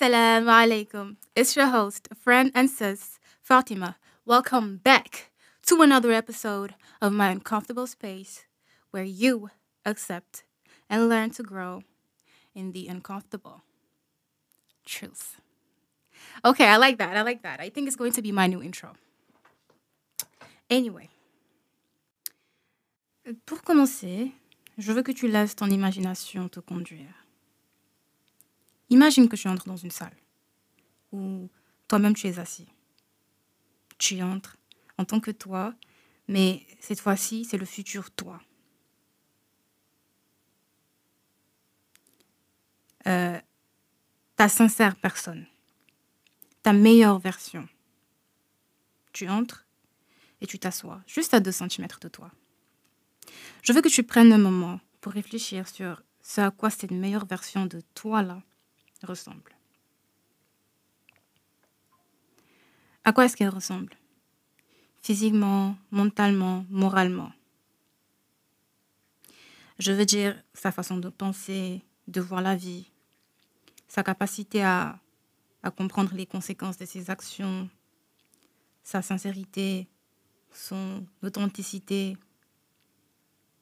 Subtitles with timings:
[0.00, 1.16] Assalamu alaikum.
[1.36, 3.96] It's your host, friend and sis, Fatima.
[4.24, 5.30] Welcome back
[5.66, 8.46] to another episode of my uncomfortable space
[8.92, 9.50] where you
[9.84, 10.44] accept
[10.88, 11.82] and learn to grow
[12.54, 13.60] in the uncomfortable
[14.86, 15.38] truth.
[16.46, 17.14] Okay, I like that.
[17.14, 17.60] I like that.
[17.60, 18.94] I think it's going to be my new intro.
[20.70, 21.10] Anyway,
[23.44, 24.32] pour commencer,
[24.78, 27.19] je veux que tu laisses ton imagination te conduire.
[28.90, 30.16] Imagine que tu entres dans une salle
[31.12, 31.48] où
[31.88, 32.68] toi-même tu es assis.
[33.98, 34.56] Tu entres
[34.98, 35.74] en tant que toi,
[36.28, 38.40] mais cette fois-ci, c'est le futur toi.
[43.06, 43.40] Euh,
[44.36, 45.46] ta sincère personne,
[46.62, 47.68] ta meilleure version.
[49.12, 49.66] Tu entres
[50.40, 52.30] et tu t'assois juste à 2 cm de toi.
[53.62, 57.26] Je veux que tu prennes un moment pour réfléchir sur ce à quoi cette meilleure
[57.26, 58.42] version de toi-là
[59.06, 59.56] ressemble.
[63.04, 63.94] À quoi est-ce qu'elle ressemble?
[65.02, 67.32] Physiquement, mentalement, moralement.
[69.78, 72.90] Je veux dire sa façon de penser, de voir la vie,
[73.88, 74.98] sa capacité à,
[75.62, 77.70] à comprendre les conséquences de ses actions,
[78.82, 79.88] sa sincérité,
[80.52, 82.16] son authenticité,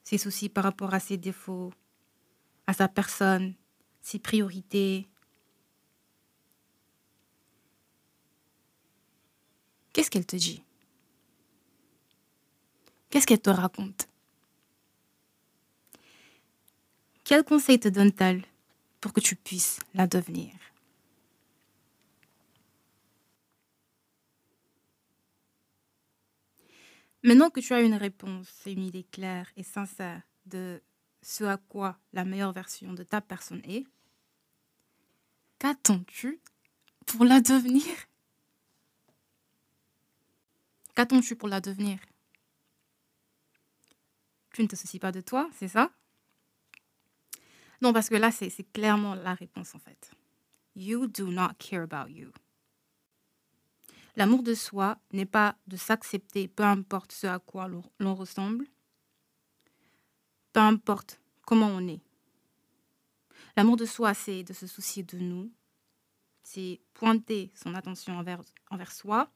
[0.03, 1.71] ses soucis par rapport à ses défauts,
[2.67, 3.53] à sa personne,
[4.01, 5.07] ses priorités.
[9.93, 10.63] Qu'est-ce qu'elle te dit?
[13.09, 14.07] Qu'est-ce qu'elle te raconte?
[17.23, 18.43] Quel conseil te donne-t-elle
[19.01, 20.53] pour que tu puisses la devenir?
[27.21, 30.81] Maintenant que tu as une réponse et une idée claire et sincère de
[31.21, 33.85] ce à quoi la meilleure version de ta personne est,
[35.59, 36.39] qu'attends-tu
[37.05, 37.83] pour la devenir?
[40.99, 41.97] Qu'attends-tu pour la devenir?
[44.51, 45.91] Tu ne te soucies pas de toi, c'est ça?
[47.81, 50.11] Non, parce que là, c'est clairement la réponse en fait.
[50.75, 52.33] You do not care about you.
[54.17, 58.67] L'amour de soi n'est pas de s'accepter, peu importe ce à quoi l'on ressemble,
[60.51, 62.01] peu importe comment on est.
[63.55, 65.49] L'amour de soi, c'est de se soucier de nous,
[66.43, 69.31] c'est pointer son attention envers, envers soi,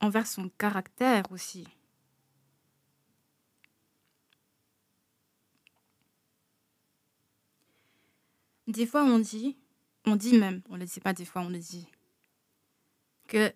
[0.00, 1.66] envers son caractère aussi.
[8.66, 9.56] Des fois, on dit,
[10.04, 11.86] on dit même, on ne le dit pas des fois, on le dit,
[13.26, 13.52] que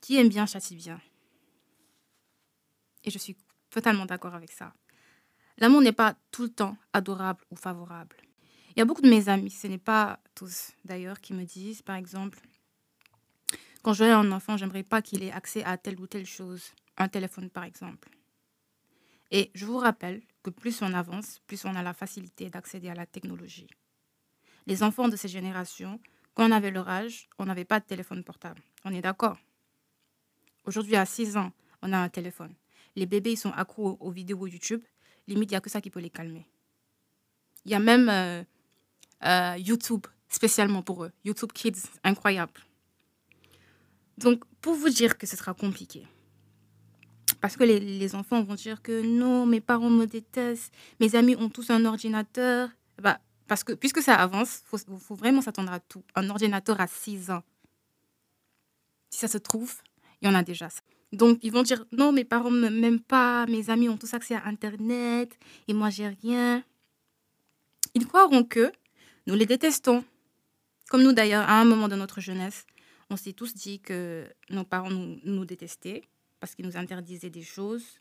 [0.00, 1.00] qui aime bien châtie bien.
[3.04, 3.36] Et je suis
[3.70, 4.72] totalement d'accord avec ça.
[5.58, 8.16] L'amour n'est pas tout le temps adorable ou favorable.
[8.70, 11.82] Il y a beaucoup de mes amis, ce n'est pas tous d'ailleurs, qui me disent,
[11.82, 12.40] par exemple,
[13.84, 17.06] quand j'aurai un enfant, j'aimerais pas qu'il ait accès à telle ou telle chose, un
[17.06, 18.08] téléphone par exemple.
[19.30, 22.94] Et je vous rappelle que plus on avance, plus on a la facilité d'accéder à
[22.94, 23.68] la technologie.
[24.66, 26.00] Les enfants de ces générations,
[26.32, 28.62] quand on avait leur âge, on n'avait pas de téléphone portable.
[28.86, 29.36] On est d'accord
[30.64, 31.52] Aujourd'hui, à 6 ans,
[31.82, 32.54] on a un téléphone.
[32.96, 34.82] Les bébés, ils sont accros aux vidéos YouTube.
[35.26, 36.46] Limite, il n'y a que ça qui peut les calmer.
[37.66, 38.42] Il y a même euh,
[39.26, 41.12] euh, YouTube spécialement pour eux.
[41.22, 42.62] YouTube Kids, incroyable.
[44.18, 46.06] Donc, pour vous dire que ce sera compliqué.
[47.40, 51.48] Parce que les, enfants vont dire que non, mes parents me détestent, mes amis ont
[51.48, 52.70] tous un ordinateur.
[53.02, 56.02] Bah, parce que puisque ça avance, il faut, vraiment s'attendre à tout.
[56.14, 57.42] Un ordinateur à 6 ans.
[59.10, 59.74] Si ça se trouve,
[60.22, 60.68] il y en a déjà.
[61.12, 64.34] Donc, ils vont dire non, mes parents ne m'aiment pas, mes amis ont tous accès
[64.34, 65.38] à Internet
[65.68, 66.62] et moi, j'ai rien.
[67.94, 68.72] Ils croiront que
[69.26, 70.04] nous les détestons.
[70.88, 72.66] Comme nous d'ailleurs, à un moment de notre jeunesse,
[73.10, 76.02] on s'est tous dit que nos parents nous, détestaient
[76.40, 78.00] parce qu'ils nous interdisaient des choses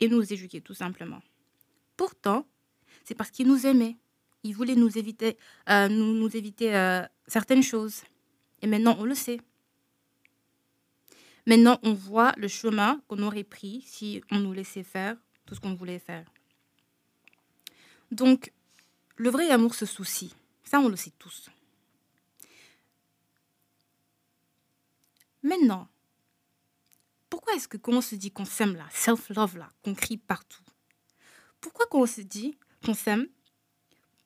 [0.00, 1.20] et nous éduquaient tout simplement.
[1.96, 2.46] Pourtant,
[3.04, 3.96] c'est parce qu'ils nous aimaient.
[4.42, 5.36] Ils voulaient nous éviter,
[5.68, 6.28] euh, nous,
[6.62, 8.02] euh, certaines choses.
[8.62, 9.40] Et maintenant, on le sait.
[11.46, 15.16] Maintenant, on voit le chemin qu'on aurait pris si on nous laissait faire
[15.46, 16.24] tout ce qu'on voulait faire.
[18.10, 18.52] Donc,
[19.16, 20.34] le vrai amour se soucie.
[20.64, 21.50] Ça, on le sait tous.
[25.42, 25.88] Maintenant,
[27.28, 30.62] pourquoi est-ce que quand on se dit qu'on s'aime là, self-love là, qu'on crie partout
[31.60, 33.28] Pourquoi quand on se dit qu'on s'aime,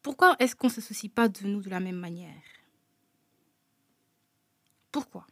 [0.03, 2.43] pourquoi est-ce qu'on ne se soucie pas de nous de la même manière?
[4.93, 5.27] Pourquoi?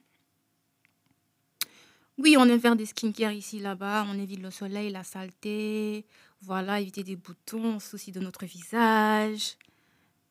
[2.18, 4.06] Oui, on aime faire des skincare ici, là-bas.
[4.08, 6.06] On évite le soleil, la saleté.
[6.40, 9.56] Voilà, éviter des boutons, on soucie de notre visage.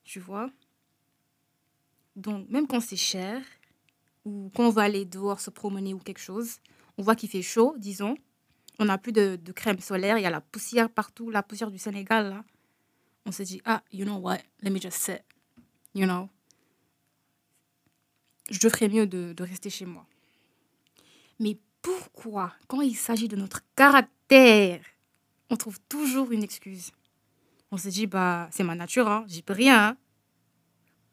[0.03, 0.49] Tu vois?
[2.15, 3.41] Donc, même quand c'est cher,
[4.25, 6.57] ou quand on va aller dehors se promener ou quelque chose,
[6.97, 8.15] on voit qu'il fait chaud, disons,
[8.79, 11.77] on n'a plus de, crème solaire, il y a la poussière partout, la poussière du
[11.77, 12.43] Sénégal, là.
[13.25, 15.23] On se dit, ah, you know what, let me just sit,
[15.93, 16.29] you know.
[18.49, 20.05] Je ferais mieux de, de rester chez moi.
[21.39, 24.81] Mais pourquoi, quand il s'agit de notre caractère,
[25.49, 26.91] on trouve toujours une excuse?
[27.71, 29.89] On se dit, bah, c'est ma nature, hein, j'y peux rien.
[29.89, 29.97] hein.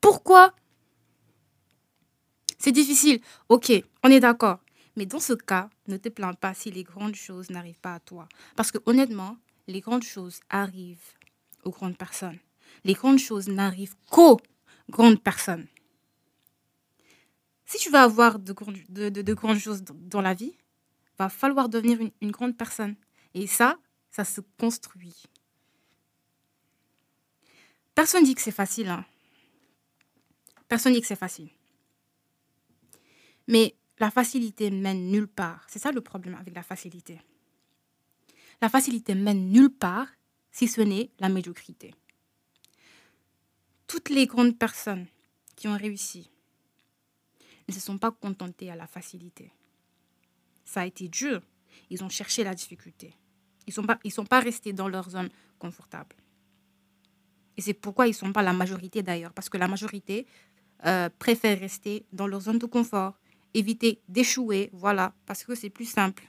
[0.01, 0.55] Pourquoi
[2.59, 3.21] C'est difficile.
[3.49, 3.73] Ok,
[4.03, 4.59] on est d'accord.
[4.97, 8.01] Mais dans ce cas, ne te plains pas si les grandes choses n'arrivent pas à
[8.01, 8.29] toi.
[8.57, 9.37] Parce que honnêtement,
[9.69, 11.13] les grandes choses arrivent
[11.65, 12.39] aux grandes personnes.
[12.85, 14.41] Les grandes choses n'arrivent qu'aux
[14.91, 15.67] grandes personnes.
[17.65, 20.57] Si tu veux avoir de, grandes- de- de- de grandes choses dans- la vie,
[21.19, 22.97] va falloir devenir une, une grande personne.
[23.35, 23.79] Et ça,
[24.11, 25.25] ça se construit.
[27.95, 28.89] Personne dit que c'est facile.
[28.89, 29.05] hein.
[30.69, 31.51] Personne dit que c'est facile.
[33.49, 35.65] Mais la facilité mène nulle part.
[35.69, 37.21] C'est ça le problème avec la facilité.
[38.61, 40.07] La facilité mène nulle part
[40.53, 41.95] si ce n'est la médiocrité.
[43.87, 45.07] Toutes les grandes personnes
[45.57, 46.31] qui ont réussi
[47.69, 49.51] ne se sont pas contentées à la facilité.
[50.65, 51.41] Ça a été dur.
[51.91, 53.15] Ils ont cherché la difficulté.
[53.67, 56.17] Ils ne sont, pas- restés dans leur zone confortable.
[57.57, 59.33] Et c'est pourquoi ils ne sont pas la majorité d'ailleurs.
[59.33, 60.27] Parce que la majorité
[60.87, 63.19] euh, préfère rester dans leur zone de confort,
[63.55, 66.25] éviter d'échouer, voilà, parce que c'est plus simple.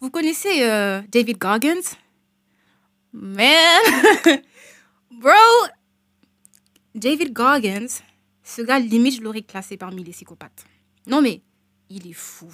[0.00, 1.96] Vous connaissez euh, David Goggins?
[3.12, 3.82] Man
[5.10, 5.32] Bro
[6.94, 8.02] David Goggins,
[8.42, 10.64] ce gars, limite, je l'aurais classé parmi les psychopathes.
[11.06, 11.42] Non, mais
[11.90, 12.48] il est fou.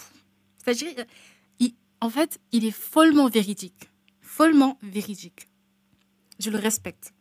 [0.59, 1.69] C'est-à-dire, euh,
[2.01, 3.91] en fait, il est follement véridique.
[4.21, 5.49] Follement véridique.
[6.39, 7.13] Je le respecte.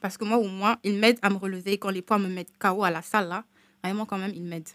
[0.00, 2.56] Parce que moi, au moins, il m'aide à me relever quand les poids me mettent
[2.58, 3.44] KO à la salle, là.
[3.82, 4.68] Vraiment, quand même, il m'aide.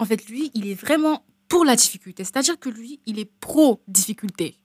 [0.00, 2.24] En fait, lui, il est vraiment pour la difficulté.
[2.24, 4.56] C'est-à-dire que lui, il est pro-difficulté.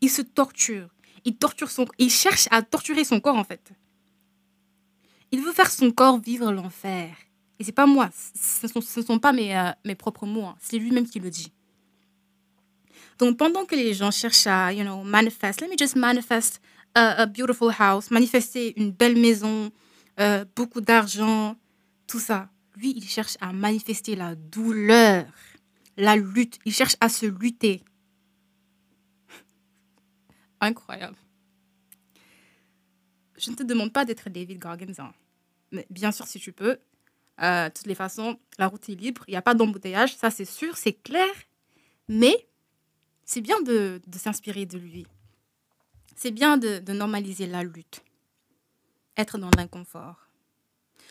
[0.00, 0.88] Il se torture.
[1.26, 1.84] Il torture son...
[1.98, 3.70] Il cherche à torturer son corps, en fait.
[5.30, 7.14] Il veut faire son corps vivre l'enfer.
[7.58, 8.08] Et c'est pas moi.
[8.34, 10.46] Ce ne sont, pas mes, euh, mes propres mots.
[10.46, 10.56] hein.
[10.58, 11.52] C'est lui-même qui le dit.
[13.18, 16.62] Donc, pendant que les gens cherchent à, you know, manifest, let me just manifest
[16.94, 19.70] a, a beautiful house, manifester une belle maison,
[20.18, 21.56] euh, beaucoup d'argent,
[22.06, 22.48] tout ça.
[22.78, 25.26] Lui, il cherche à manifester la douleur,
[25.96, 26.60] la lutte.
[26.64, 27.82] Il cherche à se lutter.
[30.60, 31.16] Incroyable.
[33.36, 34.92] Je ne te demande pas d'être David Goggins.
[34.98, 35.12] hein.
[35.72, 36.78] Mais bien sûr, si tu peux.
[37.40, 39.24] Euh, de toutes les façons, la route est libre.
[39.26, 40.16] Il n'y a pas d'embouteillage.
[40.16, 41.28] Ça, c'est sûr, c'est clair.
[42.08, 42.48] Mais
[43.24, 45.06] c'est bien de, de s'inspirer de lui.
[46.16, 48.02] C'est bien de, de normaliser la lutte.
[49.16, 50.27] Être dans l'inconfort.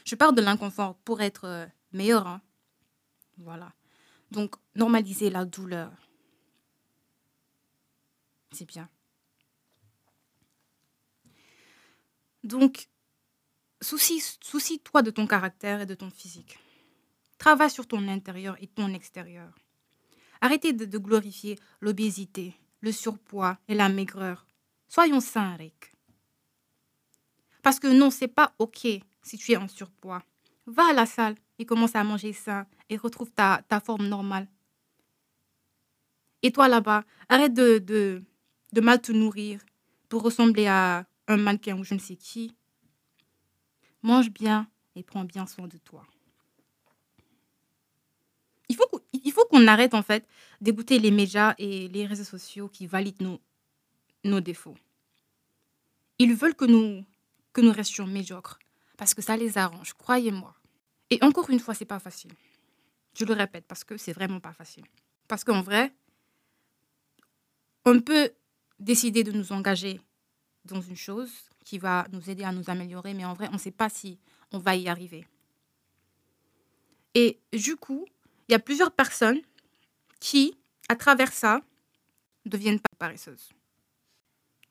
[0.05, 2.27] Je parle de l'inconfort pour être euh, meilleur.
[2.27, 2.41] hein.
[3.37, 3.73] Voilà.
[4.31, 5.91] Donc, normaliser la douleur.
[8.51, 8.89] C'est bien.
[12.43, 12.87] Donc,
[13.81, 16.57] soucie, soucie-toi de ton caractère et de ton physique.
[17.37, 19.53] Travaille sur ton intérieur et ton extérieur.
[20.41, 24.47] Arrêtez de, de glorifier l'obésité, le surpoids et la maigreur.
[24.87, 25.93] Soyons sains, Rick.
[27.61, 28.87] Parce que non, c'est pas OK
[29.27, 30.23] si tu es en surpoids.
[30.65, 34.47] Va à la salle et commence à manger sain et retrouve ta, ta forme normale.
[36.43, 39.59] Et toi là-bas, arrête de, de, mal te nourrir
[40.07, 42.55] pour ressembler à un mannequin ou je ne sais qui.
[44.03, 46.05] Mange bien et prends bien soin de toi.
[48.69, 48.85] Il faut,
[49.31, 50.27] faut qu'on arrête en fait
[50.61, 53.41] d'écouter les médias et les réseaux sociaux qui valident nos,
[54.23, 54.77] nos défauts.
[56.19, 57.03] Ils veulent que nous,
[57.53, 58.59] que nous restions médiocres
[58.97, 60.53] parce que ça les arrange, croyez-moi.
[61.09, 62.33] Et encore une fois, c'est pas facile.
[63.13, 64.85] Je le répète parce que c'est vraiment pas facile.
[65.27, 65.93] Parce qu'en vrai,
[67.85, 68.31] on peut
[68.79, 70.01] décider de nous engager
[70.65, 71.31] dans une chose
[71.63, 74.19] qui va nous aider à nous améliorer, mais en vrai, on ne sait pas si
[74.51, 75.25] on va y arriver.
[77.13, 78.05] Et du coup,
[78.47, 79.41] il y a plusieurs personnes
[80.19, 80.57] qui,
[80.89, 81.61] à travers ça,
[82.45, 83.49] deviennent pas paresseuses.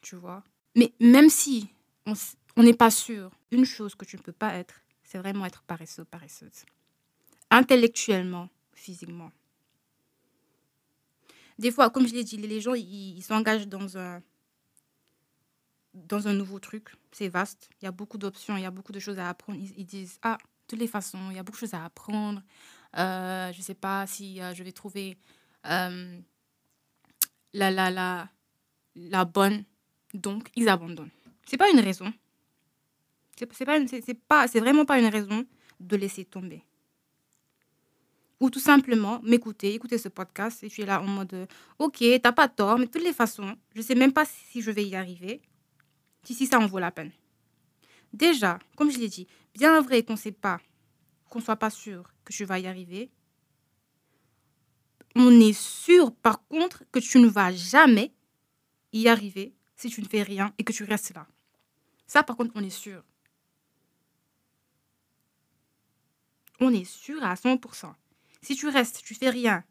[0.00, 0.42] Tu vois?
[0.74, 1.68] Mais même si
[2.06, 2.14] on
[2.56, 5.62] on n'est pas sûr, une chose que tu ne peux pas être, c'est vraiment être
[5.62, 6.64] paresseux, paresseuse.
[7.50, 9.30] Intellectuellement, physiquement.
[11.58, 14.22] Des fois, comme je l'ai dit, les gens, ils s'engagent dans un,
[15.94, 16.90] dans un nouveau truc.
[17.12, 17.70] C'est vaste.
[17.80, 19.58] Il y a beaucoup d'options, il y a beaucoup de choses à apprendre.
[19.76, 22.42] Ils, disent, ah, de toutes les façons, il y a beaucoup de choses à apprendre.
[22.96, 25.16] Euh, je ne sais pas si euh, je vais trouver
[25.66, 26.18] euh,
[27.52, 28.28] la, la, la,
[28.94, 29.64] la bonne.
[30.14, 31.10] Donc, ils abandonnent.
[31.46, 32.12] C'est pas une raison.
[33.36, 35.44] C'est pas, c'est vraiment pas une raison
[35.80, 36.62] de laisser tomber.
[38.40, 42.32] Ou tout simplement m'écouter, écouter ce podcast et tu es là en mode Ok, t'as
[42.32, 44.94] pas tort, mais de toutes les façons, je sais même pas si je vais y
[44.94, 45.40] arriver,
[46.22, 47.12] si, ça en vaut la peine.
[48.12, 50.60] Déjà, comme je l'ai dit, bien vrai qu'on sait pas,
[51.30, 53.10] qu'on soit pas sûr que tu vas y arriver,
[55.14, 58.12] on est sûr par contre que tu ne vas jamais
[58.92, 61.26] y arriver si tu ne fais rien et que tu restes là.
[62.06, 63.02] Ça, par contre, on est sûr.
[66.60, 67.92] On est sûr à 100%.
[68.42, 69.64] Si tu restes, tu fais rien.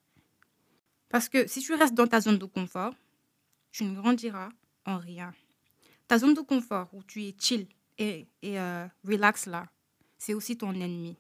[1.10, 2.94] Parce que si tu restes dans ta zone de confort,
[3.72, 4.50] tu ne grandiras
[4.86, 5.34] en rien.
[6.08, 9.68] Ta zone de confort où tu es chill et, et euh, relax là,
[10.18, 11.18] c'est aussi ton ennemi.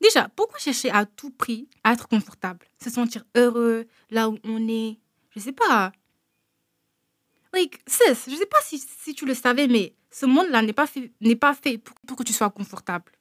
[0.00, 4.68] Déjà, pourquoi chercher à tout prix à être confortable, se sentir heureux là où on
[4.68, 4.98] est?
[5.30, 5.92] Je sais pas.
[7.52, 11.12] Like, sis, je sais pas si, tu le savais, mais ce monde-là n'est pas fait,
[11.20, 13.12] n'est pas fait pour que tu sois confortable.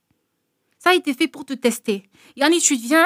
[0.80, 2.10] Ça a été fait pour te tester.
[2.36, 3.06] Yannick, tu viens,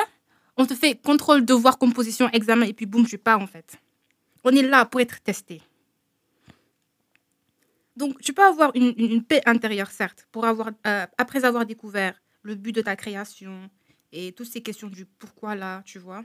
[0.58, 3.78] on te fait contrôle, devoir, composition, examen, et puis boum, tu pars en fait.
[4.44, 5.62] On est là pour être testé.
[7.96, 12.56] Donc, tu peux avoir une, paix intérieure, certes, pour avoir, euh, après avoir découvert le
[12.56, 13.70] but de ta création
[14.12, 16.24] et toutes ces questions du pourquoi là, tu vois.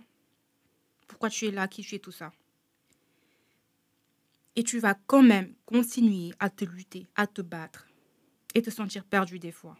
[1.07, 2.33] Pourquoi tu es là, qui tu es, tout ça.
[4.57, 7.87] Et tu vas quand même continuer à te lutter, à te battre
[8.55, 9.76] et te sentir perdu des fois.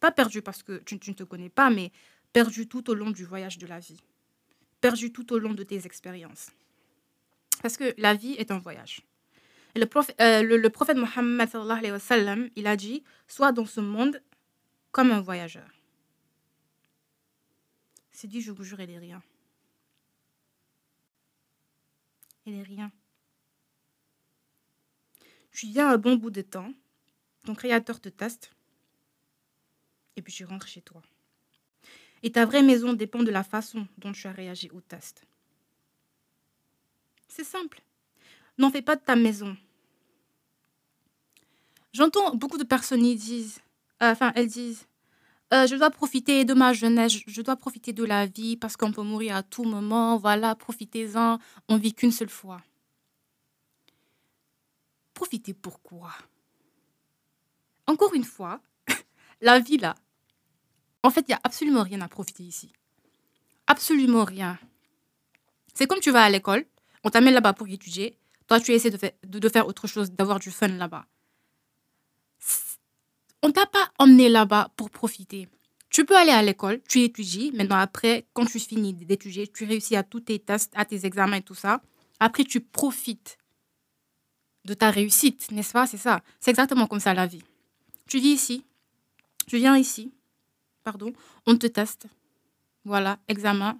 [0.00, 1.92] Pas perdu parce que tu, ne te connais pas, mais
[2.32, 4.00] perdu tout au long du voyage de la vie.
[4.80, 6.50] Perdu tout au long de tes expériences.
[7.62, 9.02] Parce que la vie est un voyage.
[9.74, 11.48] Et le, prophète, euh, le, le prophète Mohammed,
[12.56, 14.22] il a dit Sois dans ce monde
[14.92, 15.68] comme un voyageur.
[18.20, 19.22] C'est dit, je vous jure, il est rien.
[22.46, 22.90] Il est rien.
[25.52, 26.72] Tu viens un bon bout de temps,
[27.44, 28.52] ton créateur te teste,
[30.18, 31.00] et puis tu rentres chez toi.
[32.22, 35.22] Et ta vraie maison dépend de la façon dont tu as réagi au test.
[37.28, 37.80] C'est simple.
[38.58, 39.56] N'en fais pas de ta maison.
[41.92, 43.60] J'entends beaucoup de personnes qui disent,
[44.02, 44.86] euh, enfin, elles disent,
[45.54, 48.92] euh, je dois profiter de ma jeunesse, je- dois profiter de la vie parce qu'on
[48.92, 50.16] peut mourir à tout moment.
[50.18, 51.38] Voilà, profitez-en.
[51.68, 52.60] On vit qu'une seule fois.
[55.14, 56.12] Profiter pourquoi
[57.86, 58.60] Encore une fois,
[59.40, 59.94] la vie là,
[61.02, 62.72] en fait, il n'y a absolument rien à profiter ici.
[63.66, 64.58] Absolument rien.
[65.74, 66.64] C'est comme tu vas à l'école,
[67.04, 68.18] on t'amène là-bas pour étudier.
[68.46, 71.06] Toi, tu essaies de faire, de, de faire autre chose, d'avoir du fun là-bas.
[73.42, 75.48] On t'a pas emmené là-bas pour profiter.
[75.90, 77.52] Tu peux aller à l'école, tu étudies.
[77.54, 81.36] Maintenant, après, quand tu finis d'étudier, tu réussis à tous tes tests, à tes examens
[81.36, 81.80] et tout ça.
[82.20, 83.38] Après, tu profites
[84.64, 85.86] de ta réussite, n'est-ce pas?
[85.86, 86.22] C'est ça.
[86.40, 87.42] C'est exactement comme ça la vie.
[88.06, 88.64] Tu vis ici,
[89.46, 90.12] tu viens ici,
[91.46, 92.06] on te teste.
[92.84, 93.78] Voilà, examen.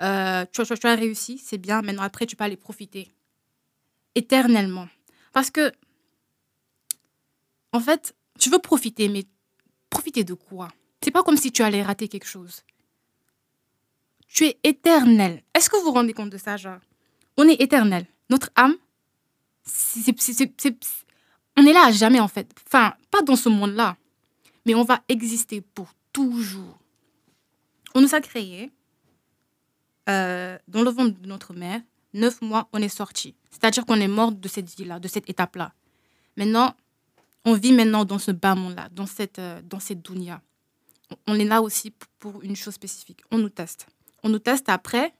[0.00, 1.82] Euh, tu, as réussi, c'est bien.
[1.82, 3.10] Maintenant, après, tu peux aller profiter
[4.14, 4.88] éternellement.
[5.32, 5.72] Parce que,
[7.72, 9.24] en fait, tu veux profiter, mais
[9.90, 10.68] profiter de quoi?
[11.02, 12.62] C'est pas comme si tu allais rater quelque chose.
[14.28, 15.42] Tu es éternel.
[15.54, 16.80] Est-ce que vous vous rendez compte de ça, genre?
[17.36, 18.06] On est éternel.
[18.28, 18.76] Notre âme,
[19.62, 20.14] c'est-
[21.56, 22.50] on est là à jamais, en fait.
[22.66, 23.96] Enfin, pas dans ce monde-là,
[24.64, 26.78] mais on va exister pour toujours.
[27.94, 28.70] On nous a créés
[30.08, 31.80] euh, dans le ventre de notre mère.
[32.14, 33.34] Neuf mois, on est sorti.
[33.50, 35.72] C'est-à-dire qu'on est mort de cette vie-là, de cette étape-là.
[36.36, 36.74] Maintenant,
[37.44, 40.40] on vit maintenant dans ce bas monde-là, dans cette, euh, dans cette dunya.
[41.26, 43.20] On- est là aussi pour une chose spécifique.
[43.30, 43.86] On nous teste.
[44.22, 45.12] On nous teste après,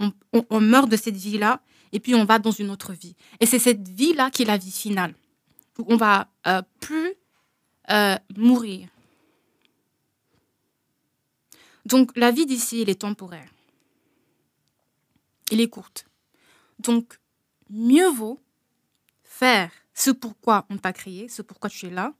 [0.00, 0.12] on,
[0.50, 3.14] on- meurt de cette vie-là, et puis on va dans une autre vie.
[3.40, 5.14] Et c'est cette vie-là qui est la vie finale,
[5.78, 7.14] où on va euh, plus
[8.36, 8.88] mourir.
[11.86, 13.48] Donc la vie d'ici, elle est temporaire.
[15.52, 16.06] Elle est courte.
[16.80, 17.20] Donc,
[17.70, 18.40] mieux vaut
[19.22, 22.12] faire ce pourquoi on t'a créé, ce pourquoi tu es là.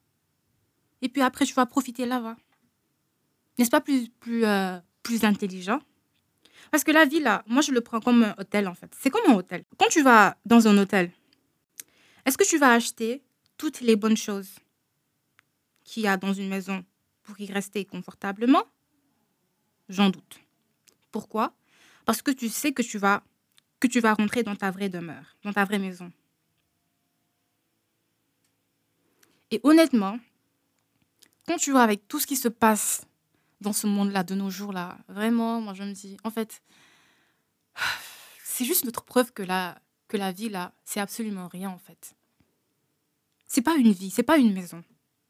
[1.02, 2.36] Et puis après, tu vas profiter là-bas.
[3.58, 5.80] N'est-ce pas plus, plus, euh, plus intelligent?
[6.70, 8.94] Parce que la vie, là, moi, je le prends comme un hôtel, en fait.
[9.00, 9.64] C'est comme un hôtel.
[9.78, 11.10] Quand tu vas dans un hôtel,
[12.24, 13.22] est-ce que tu vas acheter
[13.58, 14.50] toutes les bonnes choses
[15.84, 16.84] qu'il y a dans une maison
[17.24, 18.64] pour y rester confortablement?
[19.88, 20.40] J'en doute.
[21.12, 21.54] Pourquoi?
[22.04, 23.22] Parce que tu sais que tu vas
[23.80, 26.10] que tu vas rentrer dans ta vraie demeure, dans ta vraie maison.
[29.50, 30.18] Et honnêtement,
[31.46, 33.06] quand tu vois avec tout ce qui se passe
[33.60, 36.62] dans ce monde-là, de nos jours-là, vraiment, moi je me dis, en fait,
[38.42, 39.78] c'est juste notre preuve que la,
[40.08, 42.16] que la vie, là, c'est absolument rien, en fait.
[43.46, 44.82] c'est pas une vie, c'est pas une maison.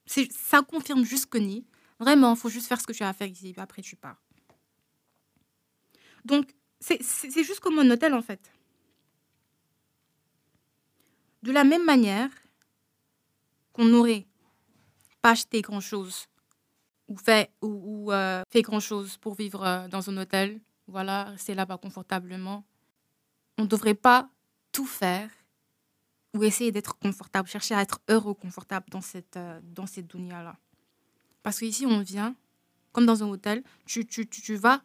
[0.06, 1.66] Ça confirme juste que ni.
[1.98, 4.22] Vraiment, il faut juste faire ce que tu as à faire ici, après tu pars.
[6.26, 8.50] Donc, c'est, c'est, c'est juste comme un hôtel en fait.
[11.44, 12.30] De la même manière
[13.72, 14.26] qu'on n'aurait
[15.22, 16.26] pas acheté grand-chose
[17.06, 21.78] ou fait, ou, euh, fait grand-chose pour vivre euh, dans un hôtel, voilà, rester là-bas
[21.78, 22.64] confortablement,
[23.58, 24.28] on ne devrait pas
[24.72, 25.30] tout faire
[26.34, 30.56] ou essayer d'être confortable, chercher à être heureux, confortable dans cette, euh, cette dunya-là.
[31.44, 32.34] Parce qu'ici, on vient,
[32.90, 34.82] comme dans un hôtel, tu, tu, tu, tu vas,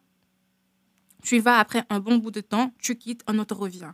[1.22, 3.92] tu y vas après un bon bout de temps, tu quittes, un autre revient.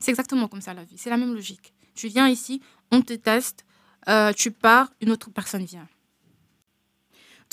[0.00, 1.72] C'est exactement comme ça la vie, c'est la même logique.
[1.94, 3.64] Tu viens ici, on te teste,
[4.08, 5.88] euh, tu pars, une autre personne vient.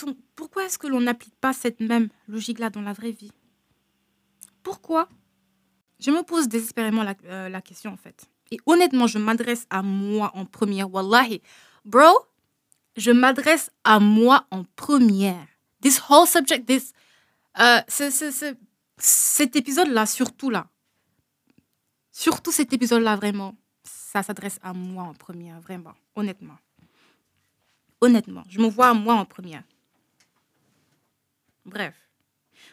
[0.04, 3.32] Donc, pourquoi est-ce que l'on n'applique pas cette même logique-là dans la vraie vie?
[4.64, 5.08] Pourquoi?
[6.00, 8.28] Je me pose désespérément la, euh, la question en fait.
[8.50, 10.92] Et honnêtement, je m'adresse à moi en première.
[10.92, 11.42] Wallahi,
[11.86, 12.26] bro,
[12.98, 15.48] je m'adresse à moi en première.
[15.82, 16.94] This whole subject, this,
[17.60, 17.82] euh,
[19.02, 20.68] cet épisode-là, surtout là,
[22.12, 26.58] surtout cet épisode-là, vraiment, ça s'adresse à moi en première, vraiment, honnêtement.
[28.02, 29.64] Honnêtement, je me vois à moi en première.
[31.66, 31.96] Bref.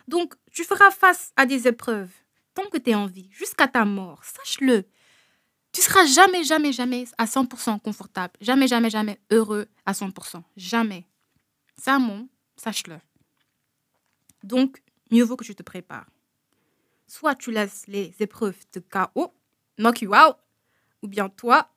[0.07, 2.11] Donc, tu feras face à des épreuves
[2.55, 4.25] tant que tu es en vie, jusqu'à ta mort.
[4.25, 4.85] Sache-le.
[5.73, 8.35] Tu seras jamais, jamais, jamais à 100% confortable.
[8.41, 10.43] Jamais, jamais, jamais heureux à 100%.
[10.57, 11.07] Jamais.
[11.77, 12.99] Ça, mon, sache-le.
[14.43, 16.09] Donc, mieux vaut que tu te prépares.
[17.09, 19.35] Soit tu laisses les épreuves te KO,
[19.79, 20.37] knock you out,
[21.03, 21.71] ou bien toi,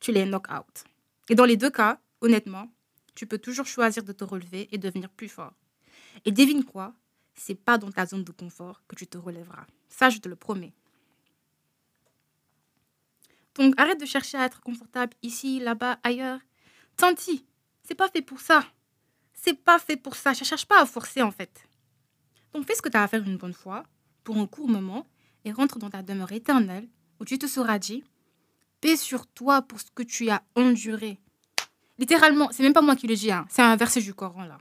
[0.00, 0.84] tu les knock out.
[1.28, 2.70] Et dans les deux cas, honnêtement,
[3.16, 5.54] tu peux toujours choisir de te relever et devenir plus fort.
[6.24, 6.94] Et devine quoi?
[7.34, 9.66] C'est pas dans ta zone de confort que tu te relèveras.
[9.88, 10.72] Ça, je te le promets.
[13.56, 16.40] Donc, arrête de chercher à être confortable ici, là-bas, ailleurs.
[16.96, 17.44] Tanti,
[17.82, 18.64] c'est pas fait pour ça.
[19.32, 20.32] C'est pas fait pour ça.
[20.32, 21.68] Je cherche pas à forcer, en fait.
[22.52, 23.84] Donc, fais ce que tu as à faire une bonne fois,
[24.26, 25.06] pour un court moment,
[25.44, 26.88] et rentre dans ta demeure éternelle,
[27.20, 28.02] où tu te seras dit
[28.80, 31.20] paix sur toi pour ce que tu as enduré.
[31.96, 34.58] Littéralement, c'est même pas moi qui le dis, hein, c'est un verset du Coran, là.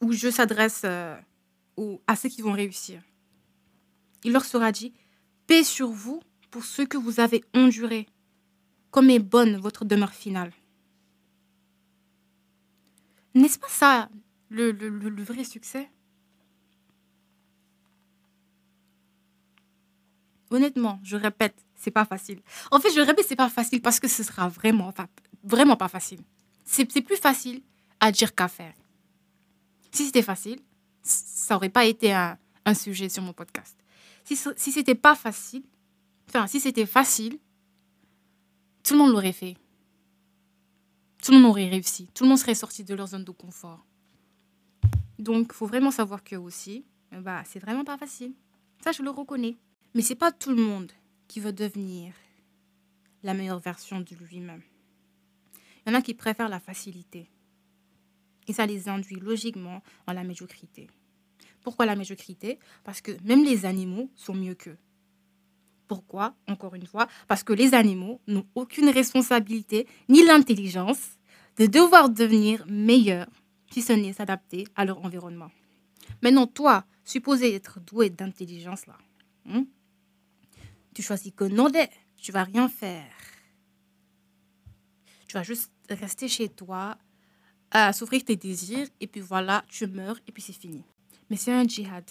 [0.00, 1.16] Où je s'adresse euh,
[2.06, 3.02] à ceux qui vont réussir.
[4.24, 4.94] Il leur sera dit
[5.46, 8.06] paix sur vous pour ce que vous avez enduré,
[8.90, 10.52] comme est bonne votre demeure finale.
[13.34, 14.08] N'est-ce pas ça
[14.48, 15.90] le- le vrai succès?
[20.50, 22.40] Honnêtement, je répète, c'est pas facile.
[22.70, 24.92] En fait, je répète, c'est pas facile parce que ce sera vraiment,
[25.42, 26.20] vraiment pas facile.
[26.64, 27.62] C'est plus facile
[28.00, 28.74] à dire qu'à faire.
[29.92, 30.60] Si c'était facile,
[31.02, 32.38] ça n'aurait pas été un,
[32.74, 33.76] sujet sur mon podcast.
[34.24, 34.36] Si,
[34.72, 35.62] c'était pas facile,
[36.28, 37.38] enfin, si c'était facile,
[38.82, 39.56] tout le monde l'aurait fait.
[41.22, 42.08] Tout le monde aurait réussi.
[42.12, 43.84] Tout le monde serait sorti de leur zone de confort.
[45.18, 48.32] Donc, il faut vraiment savoir que aussi, bah, c'est vraiment pas facile.
[48.84, 49.56] Ça, je le reconnais.
[49.96, 50.92] Mais c'est pas tout le monde
[51.26, 52.12] qui veut devenir
[53.22, 54.60] la meilleure version de lui-même.
[55.54, 57.30] Il y en a qui préfèrent la facilité.
[58.46, 60.86] Et ça les induit logiquement dans la médiocrité.
[61.62, 62.58] Pourquoi la médiocrité?
[62.84, 64.76] Parce que même les animaux sont mieux qu'eux.
[65.88, 66.36] Pourquoi?
[66.46, 71.16] Encore une fois, parce que les animaux n'ont aucune responsabilité ni l'intelligence
[71.56, 73.30] de devoir devenir meilleurs
[73.70, 75.50] si ce n'est s'adapter à leur environnement.
[76.22, 78.98] Maintenant, toi, supposé être doué d'intelligence, là,
[79.46, 79.64] hein,
[80.96, 81.70] tu choisis que non,
[82.16, 83.12] tu vas rien faire.
[85.28, 86.96] Tu vas juste rester chez toi,
[87.70, 90.82] à souffrir tes désirs, et puis voilà, tu meurs, et puis c'est fini.
[91.28, 92.04] Mais c'est un djihad.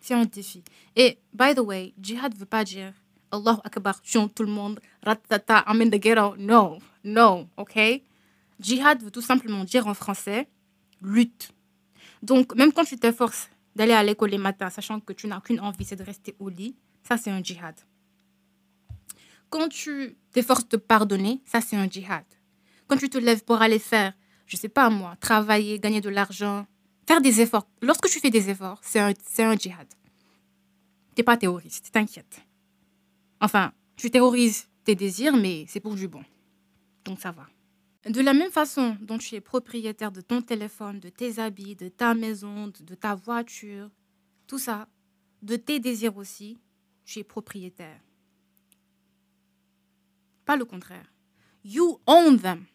[0.00, 0.64] C'est un défi.
[0.96, 2.92] Et, by the way, djihad ne veut pas dire
[3.30, 6.34] Allahu Akbar, tue tout le monde, ratata, I'm in the ghetto.
[6.36, 7.78] No, no, ok?
[8.58, 10.48] Djihad veut tout simplement dire en français
[11.00, 11.52] lutte.
[12.20, 15.60] Donc, même quand tu t'efforces d'aller à l'école les matins, sachant que tu n'as qu'une
[15.60, 17.76] envie, c'est de rester au lit, ça c'est un djihad.
[19.54, 22.24] Quand tu t'efforces de pardonner, ça c'est un djihad.
[22.88, 24.12] Quand tu te lèves pour aller faire,
[24.46, 26.66] je sais pas moi, travailler, gagner de l'argent,
[27.06, 27.68] faire des efforts.
[27.80, 29.86] Lorsque tu fais des efforts, c'est un, un djihad.
[31.14, 32.40] T'es pas terroriste, t'inquiète.
[33.40, 36.24] Enfin, tu terrorises tes désirs, mais c'est pour du bon.
[37.04, 37.46] Donc ça va.
[38.10, 41.88] De la même façon dont tu es propriétaire de ton téléphone, de tes habits, de
[41.90, 43.88] ta maison, de ta voiture,
[44.48, 44.88] tout ça,
[45.42, 46.58] de tes désirs aussi,
[47.04, 48.00] tu es propriétaire.
[50.44, 51.06] Pas le contraire.
[51.64, 52.66] You own them.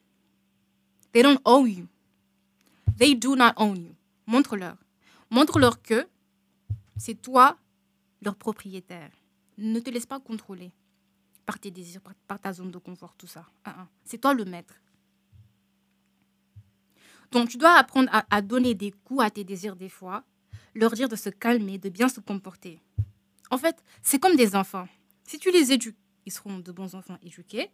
[1.12, 1.88] They don't own you.
[2.98, 3.96] They do not own you.
[4.26, 4.78] Montre-leur.
[5.30, 6.08] Montre-leur que
[6.98, 7.58] c'est toi
[8.22, 9.12] leur propriétaire.
[9.58, 10.72] Ne te laisse pas contrôler
[11.46, 13.46] par tes désirs, par, ta zone de confort, tout ça.
[14.04, 14.76] C'est toi le maître.
[17.32, 20.24] Donc, tu dois apprendre à donner des coups à tes désirs des fois,
[20.74, 22.80] leur dire de se calmer, de bien se comporter.
[23.52, 24.88] En fait, c'est comme des enfants.
[25.24, 27.70] Si tu les éduques, ils seront de bons enfants éduqués.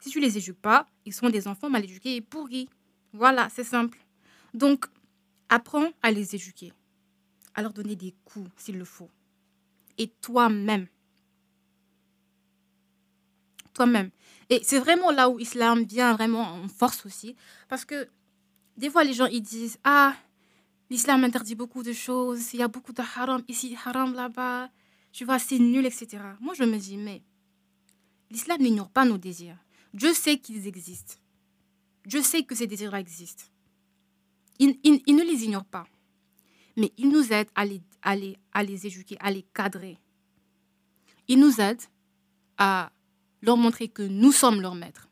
[0.00, 2.68] Si tu les éduques pas, ils seront des enfants mal éduqués et pourris.
[3.12, 3.98] Voilà, c'est simple.
[4.54, 4.86] Donc,
[5.48, 6.72] apprends à les éduquer,
[7.54, 9.10] à leur donner des coups s'il le faut.
[9.98, 10.86] Et toi-même.
[13.74, 14.10] Toi-même.
[14.48, 17.36] Et c'est vraiment là où l'islam vient vraiment en force aussi.
[17.68, 18.08] Parce que
[18.76, 20.16] des fois, les gens, ils disent, ah,
[20.88, 24.70] l'islam interdit beaucoup de choses, il y a beaucoup de haram ici, haram là-bas,
[25.12, 26.18] tu vois, c'est nul, etc.
[26.40, 27.22] Moi, je me dis, mais
[28.30, 29.56] l'islam n'ignore pas nos désirs.
[29.92, 31.14] Dieu sait qu'ils existent.
[32.06, 33.44] Dieu sait que ces désirs-là existent.
[34.58, 35.86] Il, ne les ignore pas.
[36.76, 39.98] Mais il nous aide à les, à, les, à les éduquer, à les cadrer.
[41.28, 41.80] Il nous aide
[42.58, 42.92] à
[43.42, 45.08] leur montrer que nous sommes leurs maîtres.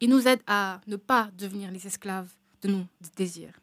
[0.00, 3.58] Il nous aide à ne pas devenir les esclaves de nos désirs.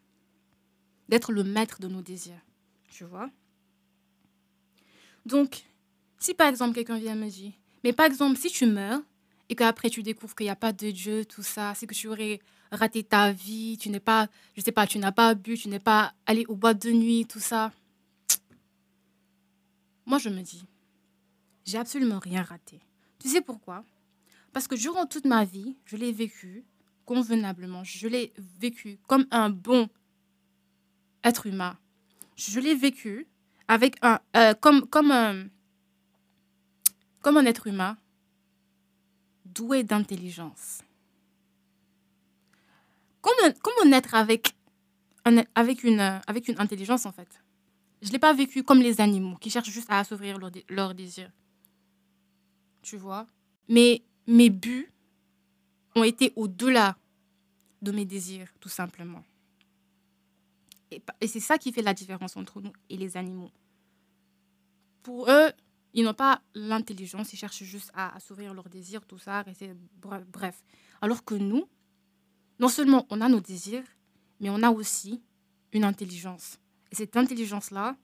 [1.08, 2.40] D'être le maître de nos désirs.
[2.88, 3.30] Tu vois?
[5.26, 5.64] Donc,
[6.18, 7.52] si par exemple quelqu'un vient me dire,
[7.84, 9.00] mais par exemple, si tu meurs
[9.48, 12.08] et qu'après tu découvres qu'il n'y a pas de Dieu, tout ça, c'est que tu
[12.08, 12.40] aurais
[12.72, 15.78] raté ta vie, tu n'es pas, je sais pas, tu n'as pas bu, tu n'es
[15.78, 17.72] pas allé au boîte de nuit, tout ça.
[20.06, 20.64] Moi, je me dis,
[21.64, 22.80] j'ai absolument rien raté.
[23.20, 23.84] Tu sais pourquoi?
[24.52, 26.64] Parce que durant toute ma vie, je l'ai vécu
[27.04, 27.84] convenablement.
[27.84, 29.88] Je l'ai vécu comme un bon
[31.22, 31.76] être humain.
[32.36, 33.26] Je l'ai vécu
[33.68, 35.46] avec un, euh, comme, comme, un,
[37.24, 37.96] comme un être humain
[39.46, 40.82] doué d'intelligence.
[43.22, 43.32] Comme
[43.86, 44.54] un, être avec,
[45.24, 46.00] un- avec, une,
[46.58, 47.42] intelligence, en fait.
[48.02, 50.66] Je ne l'ai pas vécu comme les animaux qui cherchent juste à assouvir leurs dé-
[50.68, 51.30] leurs désirs.
[52.82, 53.26] Tu vois?
[53.68, 54.92] Mais mes buts
[55.96, 56.98] ont été au-delà
[57.80, 59.24] de mes désirs, tout simplement.
[60.90, 63.50] Et c'est ça qui fait la différence entre nous et les animaux.
[65.02, 65.50] Pour eux,
[65.94, 69.44] ils n'ont pas l'intelligence, ils cherchent juste à assouvir leurs désirs, tout ça,
[70.32, 70.62] bref.
[71.00, 71.68] Alors que nous,
[72.58, 73.84] non seulement on a nos désirs,
[74.40, 75.22] mais on a aussi
[75.72, 76.58] une intelligence.
[76.90, 77.96] Et cette intelligence-là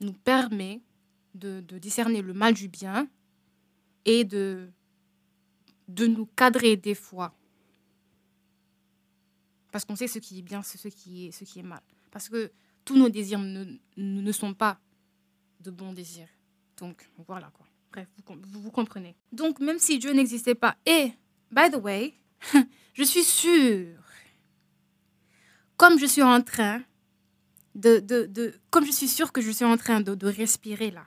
[0.00, 0.82] nous permet
[1.34, 3.08] de, de discerner le mal du bien
[4.04, 4.70] et de,
[5.88, 7.34] de nous cadrer des fois.
[9.72, 11.82] Parce qu'on sait ce qui est bien, ce qui est, ce qui est mal.
[12.10, 12.52] Parce que
[12.84, 14.78] tous nos désirs ne ne sont pas
[15.60, 16.28] de bons désirs.
[16.78, 17.66] Donc, voilà quoi.
[17.92, 19.16] Bref, vous, vous, comprenez.
[19.32, 21.12] Donc, même si Dieu n'existait pas, et,
[21.50, 22.14] by the way,
[22.94, 24.02] je suis sûre,
[25.76, 26.82] comme je suis en train
[27.74, 31.06] de, comme je suis sûre que je suis en train de, de respirer là,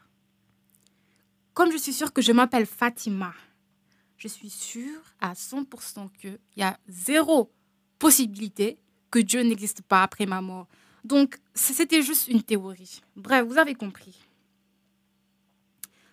[1.53, 3.33] comme je suis sûre que je m'appelle Fatima,
[4.17, 7.51] je suis sûre à 100% qu'il y a zéro
[7.99, 8.79] possibilité
[9.09, 10.67] que Dieu n'existe pas après ma mort.
[11.03, 13.01] Donc, c'était juste une théorie.
[13.15, 14.17] Bref, vous avez compris.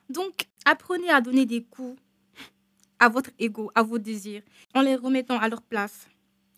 [0.08, 2.00] Donc, apprenez à donner des coups
[2.98, 4.42] à votre ego, à vos désirs,
[4.74, 6.08] en les remettant à leur place.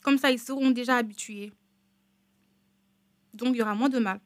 [0.03, 1.53] Comme ça, ils seront déjà habitués.
[3.35, 4.21] Donc, il y aura moins de mal.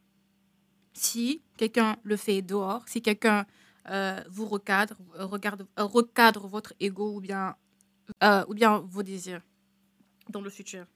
[0.93, 3.47] Si quelqu'un le fait dehors, si quelqu'un
[3.91, 7.57] euh, vous recadre, euh, regarde, euh, recadre votre ego ou bien,
[8.49, 9.43] ou bien vos désirs
[10.29, 10.87] dans le futur.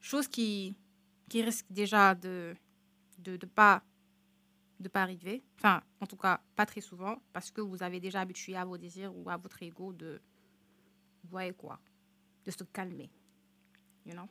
[0.00, 0.76] Chose qui,
[1.28, 2.54] qui risque déjà de
[3.20, 3.82] de, de pas
[4.80, 5.42] de pas arriver.
[5.56, 8.78] Enfin, en tout cas, pas très souvent, parce que vous avez déjà habitué à vos
[8.78, 10.20] désirs ou à votre ego de,
[11.22, 11.78] vous voyez quoi,
[12.44, 13.10] de se calmer.
[14.06, 14.26] You know?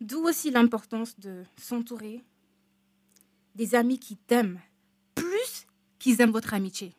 [0.00, 2.22] D'où aussi l'importance de s'entourer
[3.54, 4.60] des amis qui t'aiment
[5.14, 5.66] plus
[6.00, 6.92] qu'ils aiment votre amitié.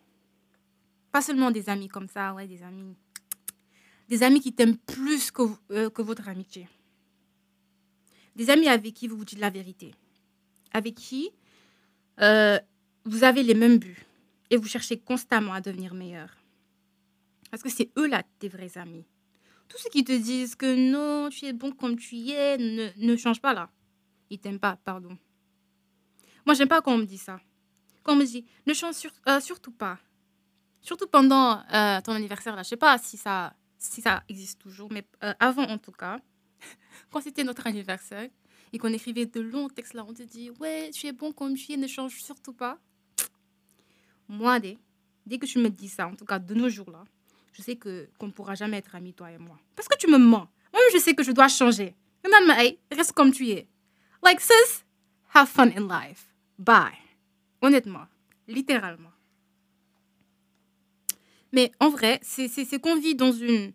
[1.11, 2.95] Pas seulement des amis comme ça, ouais, des amis.
[4.07, 6.69] Des amis qui t'aiment plus que, euh, que votre amitié.
[8.35, 9.93] Des amis avec qui vous vous dites la vérité.
[10.71, 11.31] Avec qui
[12.21, 12.59] euh,
[13.05, 14.05] vous avez les mêmes buts
[14.49, 16.35] et vous cherchez constamment à devenir meilleur.
[17.51, 19.05] Parce que c'est eux là tes vrais amis.
[19.67, 22.89] Tous ceux qui te disent que non, tu es bon comme tu y es, ne,
[22.97, 23.69] ne change pas là.
[24.29, 25.17] Ils t'aiment pas, pardon.
[26.45, 27.39] Moi, j'aime pas quand on me dit ça.
[28.03, 28.95] Quand on me dit ne change
[29.27, 29.99] euh, surtout pas.
[30.81, 32.63] Surtout pendant euh, ton anniversaire là.
[32.63, 36.19] Je sais pas si ça, si ça existe toujours, mais euh, avant en tout cas,
[37.11, 38.29] quand c'était notre anniversaire
[38.71, 41.55] et qu'on écrivait de longs textes là, on te dit ouais, tu es bon comme
[41.55, 42.79] tu es, ne change surtout pas.
[44.27, 44.77] Moi, dès,
[45.25, 47.03] dès que tu me dis ça, en tout cas de nos jours là,
[47.53, 49.57] je sais que qu'on ne pourra jamais être amis toi et moi.
[49.75, 50.47] Parce que tu me mens.
[50.73, 51.95] Moi-même, je sais que je dois changer.
[52.23, 53.67] Mais reste comme tu es.
[54.23, 54.83] Like sis,
[55.33, 56.27] have fun in life.
[56.57, 56.97] Bye.
[57.61, 58.05] Honnêtement,
[58.47, 59.11] littéralement.
[61.51, 63.71] Mais en vrai, c'est qu'on vit dans une,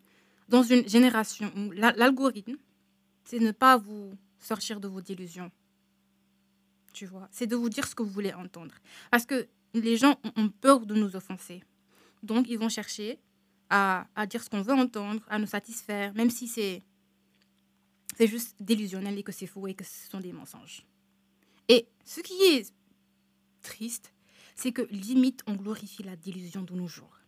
[0.49, 2.57] dans une génération où la- l'algorithme,
[3.25, 5.51] c'est ne pas vous sortir de vos délusions.
[6.93, 8.75] Tu vois, c'est de vous dire ce que vous voulez entendre.
[9.11, 11.63] Parce que les gens ont peur de nous offenser.
[12.23, 13.19] Donc, ils vont chercher
[13.69, 16.83] à, à dire ce qu'on veut entendre, à nous satisfaire, même si c'est
[18.17, 20.85] c'est juste délusionnel et que c'est faux et que ce sont des mensonges.
[21.69, 22.71] Et ce qui est
[23.63, 24.13] triste,
[24.55, 27.21] c'est que limite, on glorifie la délusion de nos jours.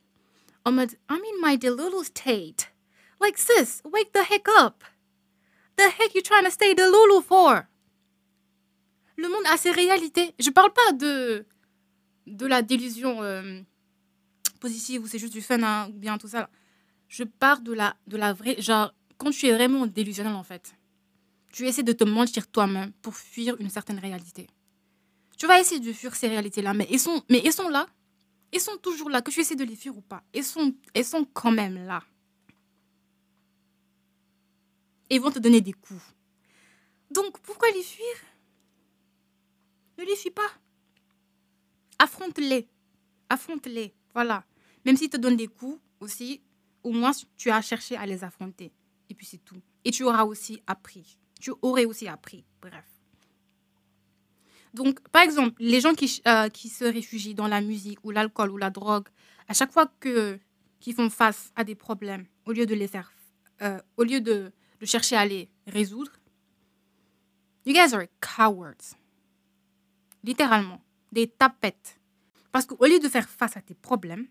[0.65, 2.73] En mode, I'm in my delulu state.
[3.21, 4.85] Like, sis, wake the heck up.
[5.77, 7.63] The heck you trying to stay delulu for?
[9.17, 10.35] Le monde a ses réalités.
[10.39, 11.47] Je parle pas de,
[12.27, 13.61] de la délusion euh,
[14.61, 16.49] positive où c'est juste du fun hein, ou bien tout ça.
[17.09, 18.61] Je parle de la, de la vraie.
[18.61, 20.75] Genre, quand tu es vraiment délusionnel en fait,
[21.53, 24.47] tu essaies de te mentir toi-même pour fuir une certaine réalité.
[25.37, 27.87] Tu vas essayer de fuir ces réalités-là, mais ils sont, mais sont là.
[28.53, 30.23] Ils sont toujours là, que tu essaies de les fuir ou pas.
[30.35, 32.03] Ils sont, ils sont quand même là.
[35.11, 36.03] Et vont te donner des coups.
[37.11, 38.15] Donc, pourquoi les fuir?
[39.99, 40.51] Ne les fuis pas.
[42.03, 42.67] Affronte-les.
[43.29, 43.95] Affronte-les.
[44.12, 44.45] Voilà.
[44.85, 46.43] Même s'ils te donnent des coups aussi,
[46.83, 48.73] au moins tu as cherché à les affronter.
[49.09, 49.62] Et puis c'est tout.
[49.85, 51.17] Et tu auras aussi appris.
[51.41, 52.45] Tu aurais aussi appris.
[52.61, 52.85] Bref.
[54.75, 58.51] Donc, par exemple, les gens qui, euh, qui se réfugient dans la musique ou l'alcool
[58.51, 59.07] ou la drogue,
[59.47, 60.41] à chaque fois que
[60.81, 63.12] qu'ils font face à des problèmes, au lieu de les faire,
[63.61, 66.11] euh, au lieu de, de chercher à les résoudre,
[67.65, 68.97] you guys are cowards.
[70.25, 70.81] Littéralement,
[71.12, 72.01] des tapettes.
[72.51, 74.27] Parce qu'au lieu de faire face à tes problèmes,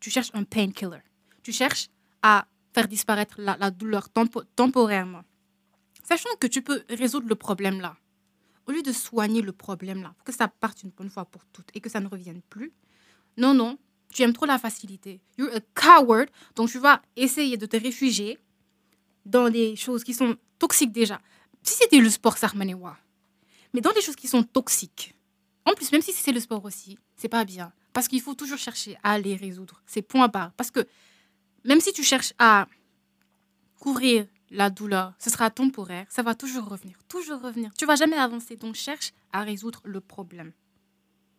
[0.00, 1.02] tu cherches un painkiller.
[1.42, 1.88] Tu cherches
[2.22, 5.22] à faire disparaître la, douleur tempo- temporairement.
[6.04, 7.96] Sachant que tu peux résoudre le problème là.
[8.66, 11.44] Au lieu de soigner le problème là, pour que ça parte une bonne fois pour
[11.46, 12.72] toutes et que ça ne revienne plus.
[13.36, 13.78] Non, non,
[14.12, 15.20] tu aimes trop la facilité.
[15.36, 16.28] You're a coward.
[16.54, 18.38] Donc tu vas essayer de te réfugier
[19.24, 21.20] dans des choses qui sont toxiques déjà.
[21.62, 22.48] Si c'était le sport, ça.
[23.72, 25.14] Mais dans des choses qui sont toxiques.
[25.64, 27.72] En plus, même si c'est le sport aussi, c'est pas bien.
[27.92, 29.82] Parce qu'il faut toujours chercher à les résoudre.
[29.86, 30.52] C'est point barre.
[30.56, 30.86] Parce que
[31.64, 32.66] même si tu cherches à
[33.78, 37.72] couvrir la douleur, ce sera temporaire, ça va toujours revenir, toujours revenir.
[37.78, 40.52] Tu vas jamais avancer, donc cherche à résoudre le problème.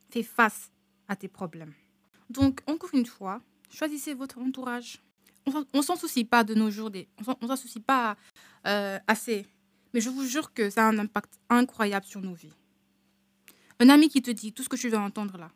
[0.10, 0.72] Fais face
[1.08, 1.74] à tes problèmes.
[2.30, 5.00] Donc, encore une fois, choisissez votre entourage.
[5.46, 8.16] On On s'en soucie pas de nos jours, des, on on s'en soucie pas
[8.66, 9.46] euh, assez.
[9.94, 12.54] Mais je vous jure que ça a un impact incroyable sur nos vies.
[13.80, 15.52] Un ami qui te dit tout ce que tu veux entendre là,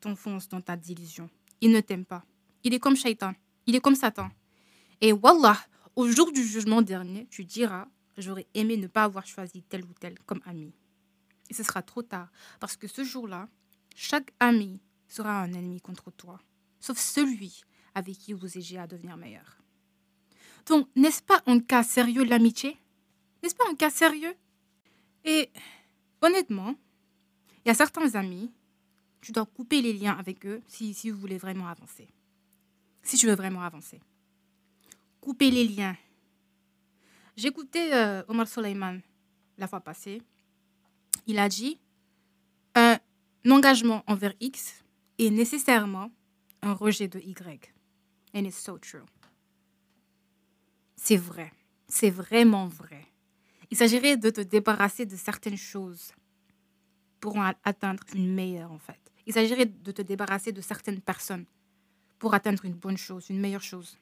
[0.00, 1.28] t'enfonce dans ta délusion.
[1.60, 2.24] Il ne t'aime pas.
[2.64, 3.34] Il est comme Shaitan.
[3.66, 4.30] Il est comme Satan.
[5.00, 5.58] Et Wallah,
[5.96, 7.86] au jour du jugement dernier, tu diras
[8.18, 10.72] J'aurais aimé ne pas avoir choisi tel ou tel comme ami.
[11.48, 12.30] Et ce sera trop tard.
[12.60, 13.48] Parce que ce jour-là,
[13.94, 16.40] chaque ami sera un ennemi contre toi.
[16.80, 17.62] Sauf celui
[17.94, 19.58] avec qui vous aidez à devenir meilleur.
[20.66, 22.78] Donc, n'est-ce pas un cas sérieux l'amitié?
[23.42, 24.34] N'est-ce pas un cas sérieux?
[25.24, 25.50] Et
[26.20, 26.74] honnêtement,
[27.64, 28.50] il y a certains amis,
[29.20, 32.08] tu dois couper les liens avec eux si, si vous voulez vraiment avancer.
[33.02, 34.00] Si tu veux vraiment avancer.
[35.20, 35.96] Couper les liens.
[37.36, 39.00] J'écoutais euh, Omar Soleiman
[39.58, 40.22] la fois passée.
[41.26, 41.78] Il a dit
[42.74, 42.98] un
[43.48, 44.84] engagement envers X
[45.18, 46.10] est nécessairement
[46.62, 47.72] un rejet de Y.
[48.34, 49.04] And it's so true.
[50.96, 51.52] C'est vrai.
[51.88, 53.04] C'est vraiment vrai.
[53.72, 56.12] Il s'agirait de te débarrasser de certaines choses
[57.20, 59.00] pour atteindre une meilleure, en fait.
[59.24, 61.46] Il s'agirait de te débarrasser de certaines personnes
[62.18, 63.98] pour atteindre une bonne chose, une meilleure chose.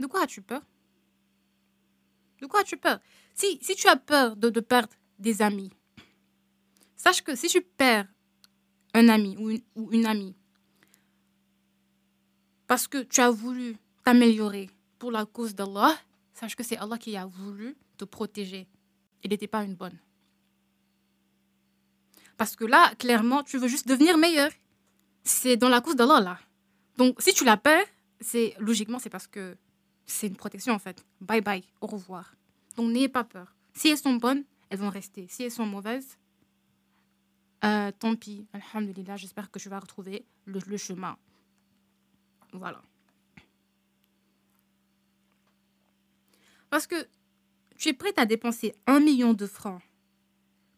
[0.00, 0.62] De quoi as-tu peur?
[2.40, 2.98] De quoi as-tu peur?
[3.34, 5.74] Si, si tu as peur de, de perdre des amis,
[6.96, 8.08] sache que si tu perds
[8.94, 9.36] un ami
[9.76, 10.34] ou une amie
[12.66, 14.70] parce que tu as voulu t'améliorer
[15.02, 15.98] pour la cause d'Allah,
[16.32, 18.68] sache que c'est Allah qui a voulu te protéger.
[19.24, 19.98] Il n'était pas une bonne.
[22.36, 24.52] Parce que là, clairement, tu veux juste devenir meilleur.
[25.24, 26.38] C'est dans la cause d'Allah, là.
[26.98, 27.84] Donc, si tu la perds,
[28.20, 29.56] c'est logiquement, c'est parce que
[30.06, 31.04] c'est une protection, en fait.
[31.20, 32.36] Bye bye, au revoir.
[32.76, 33.56] Donc, n'ayez pas peur.
[33.74, 35.26] Si elles sont bonnes, elles vont rester.
[35.28, 36.16] Si elles sont mauvaises,
[37.64, 38.46] euh, tant pis.
[38.52, 41.16] Alhamdulillah, j'espère que tu vas retrouver le, le chemin.
[42.52, 42.80] Voilà.
[46.72, 47.06] Parce que
[47.76, 49.82] tu es prête à dépenser un million de francs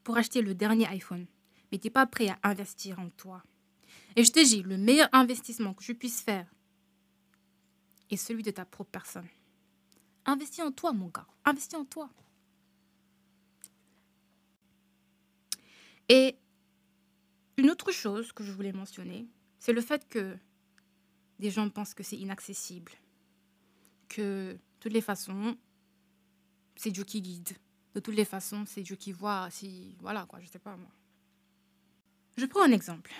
[0.02, 1.24] pour acheter le dernier iPhone,
[1.70, 3.44] mais tu n'es pas prêt à investir en toi.
[4.16, 6.52] Et je te dis, le meilleur investissement que tu puisses faire
[8.10, 9.28] est celui de ta propre personne.
[10.24, 11.28] Investis en toi, mon gars.
[11.44, 12.10] Investis en toi.
[16.08, 16.36] Et
[17.56, 19.28] une autre chose que je voulais mentionner,
[19.60, 20.36] c'est le fait que
[21.38, 22.90] des gens pensent que c'est inaccessible,
[24.08, 25.56] que toutes les façons,
[26.76, 27.50] c'est Dieu qui guide.
[27.94, 29.48] De toutes les façons, c'est Dieu qui voit.
[29.50, 30.76] Si, voilà, quoi, je sais pas.
[32.36, 33.12] Je prends un exemple.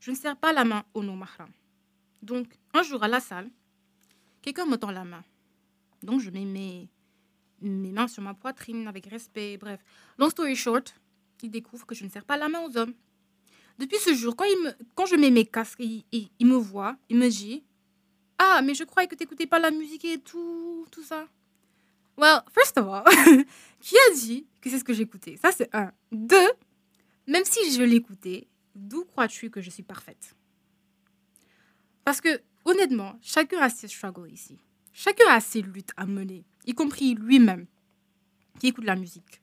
[0.00, 1.50] Je ne serre pas la main au non-mahram.
[2.22, 3.50] Donc, un jour à la salle,
[4.42, 5.24] quelqu'un me tend la main.
[6.02, 6.88] Donc, je mets mes,
[7.60, 9.56] mains sur ma poitrine avec respect.
[9.56, 9.80] Bref,
[10.18, 10.94] long story short,
[11.42, 12.94] il découvre que je ne serre pas la main aux hommes.
[13.78, 17.64] Depuis ce jour, quand, je mets mes casques, il, me voit, il me dit
[18.38, 21.26] Ah, mais je croyais que tu n'écoutais pas la musique et tout, tout ça.
[22.16, 23.04] Well, first of all,
[23.80, 25.36] qui a dit que c'est ce que j'écoutais?
[25.36, 25.92] Ça, c'est un.
[26.10, 26.50] Deux,
[27.26, 30.34] même si je l'écoutais, d'où crois-tu que je suis parfaite?
[32.04, 34.58] Parce que, honnêtement, chacun a ses struggles ici.
[34.92, 37.66] Chacun a ses luttes à mener, y compris lui-même,
[38.58, 39.40] qui écoute la musique.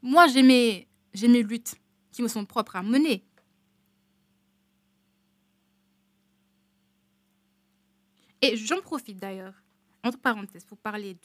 [0.00, 1.74] Moi, j'ai mes, j'ai mes luttes
[2.12, 3.24] qui me sont propres à mener.
[8.52, 9.54] Et j'en profite d'ailleurs,
[10.04, 11.16] entre parenthèses, pour parler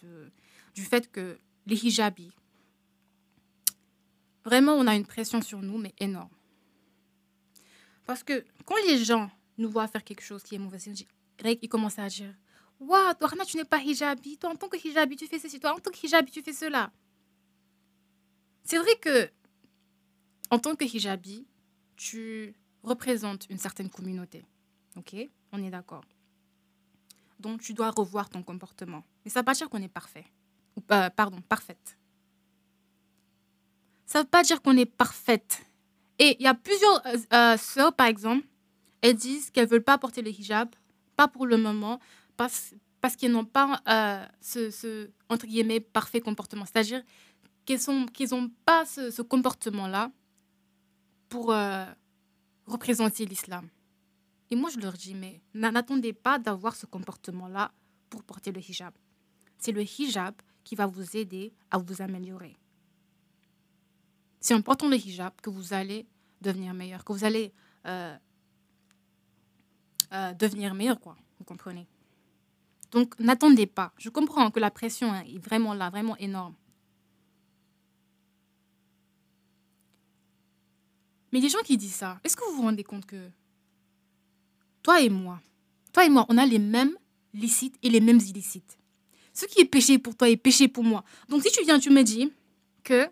[0.74, 2.32] du fait que les hijabis,
[4.44, 6.30] vraiment, on a une pression sur nous, mais énorme.
[8.06, 10.80] Parce que quand les gens nous voient faire quelque chose qui est mauvais,
[11.62, 12.34] ils commencent à dire
[12.80, 14.40] Waouh, toi, tu n'es pas hijabi.
[14.40, 15.60] Toi, en tant que hijabi, tu fais ceci.
[15.60, 16.92] Toi, en tant que hijabi, tu fais cela.
[18.64, 19.30] C'est vrai que,
[20.50, 21.46] en tant que hijabi,
[21.96, 24.44] tu représentes une certaine communauté.
[24.96, 25.16] Ok?
[25.52, 26.04] On est d'accord.
[27.42, 29.04] Donc, tu dois revoir ton comportement.
[29.26, 30.26] Mais ça ne veut pas dire qu'on est parfait.
[30.92, 31.98] Euh, pardon, parfaite.
[34.06, 35.66] Ça ne veut pas dire qu'on est parfaite.
[36.20, 38.46] Et il y a plusieurs euh, euh, sœurs, par exemple,
[39.02, 40.70] elles disent qu'elles ne veulent pas porter le hijab,
[41.16, 42.00] pas pour le moment,
[42.38, 42.74] parce,
[43.18, 46.66] qu'elles n'ont pas euh, ce, ce, entre guillemets, parfait comportement.
[46.66, 47.02] C'est-à-dire
[47.66, 50.12] qu'elles n'ont pas ce, comportement-là
[51.28, 51.56] pour
[52.68, 53.68] représenter l'islam.
[54.52, 57.72] Et moi, je leur dis, mais n'attendez pas d'avoir ce comportement-là
[58.10, 58.94] pour porter le hijab.
[59.58, 60.36] C'est le hijab
[60.66, 62.58] qui va vous aider à vous améliorer.
[64.42, 66.06] C'est en portant le hijab que vous allez
[66.42, 67.54] devenir meilleur, que vous allez
[67.88, 68.18] euh,
[70.12, 71.16] euh, devenir meilleur, quoi.
[71.40, 71.88] Vous comprenez?
[72.92, 73.94] Donc, n'attendez pas.
[73.98, 76.56] Je comprends que la pression hein, est vraiment là, vraiment énorme.
[81.32, 83.32] Mais les gens qui disent ça, est-ce que vous vous rendez compte que
[84.84, 85.40] toi et moi,
[85.94, 86.96] toi et moi, on a les mêmes
[87.34, 88.78] licites et les mêmes illicites.
[89.34, 91.04] Ce qui est péché pour toi est péché pour moi.
[91.30, 92.32] Donc si tu viens, tu me dis
[92.84, 93.10] que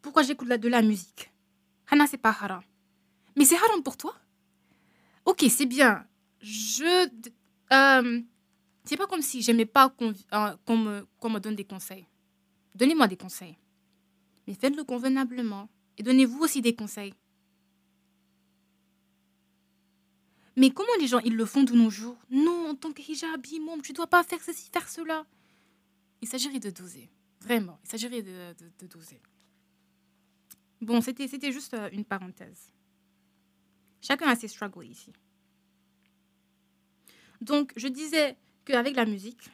[0.00, 1.30] pourquoi j'écoute de la musique?
[1.90, 2.62] Hana, c'est pas haram.
[3.36, 4.14] Mais c'est haram pour toi?
[5.24, 6.06] Ok, c'est bien.
[6.40, 7.08] Je.
[7.72, 8.20] Euh,
[8.84, 12.06] c'est pas comme si j'aimais pas qu'on euh, me donne des conseils.
[12.74, 13.56] Donnez-moi des conseils.
[14.46, 15.68] Mais faites-le convenablement.
[15.98, 17.12] Et donnez-vous aussi des conseils.
[20.56, 22.18] Mais comment les gens, ils le font de nos jours?
[22.30, 25.26] Non, en tant que hijabi, môme, tu dois pas faire ceci, faire cela.
[26.20, 27.08] Il s'agirait de doser.
[27.40, 29.20] Vraiment, il s'agirait de, doser.
[30.80, 32.72] Bon, c'était, juste euh, une parenthèse.
[34.02, 35.12] Chacun a ses struggles ici.
[37.40, 39.50] Donc, je disais qu'avec la musique,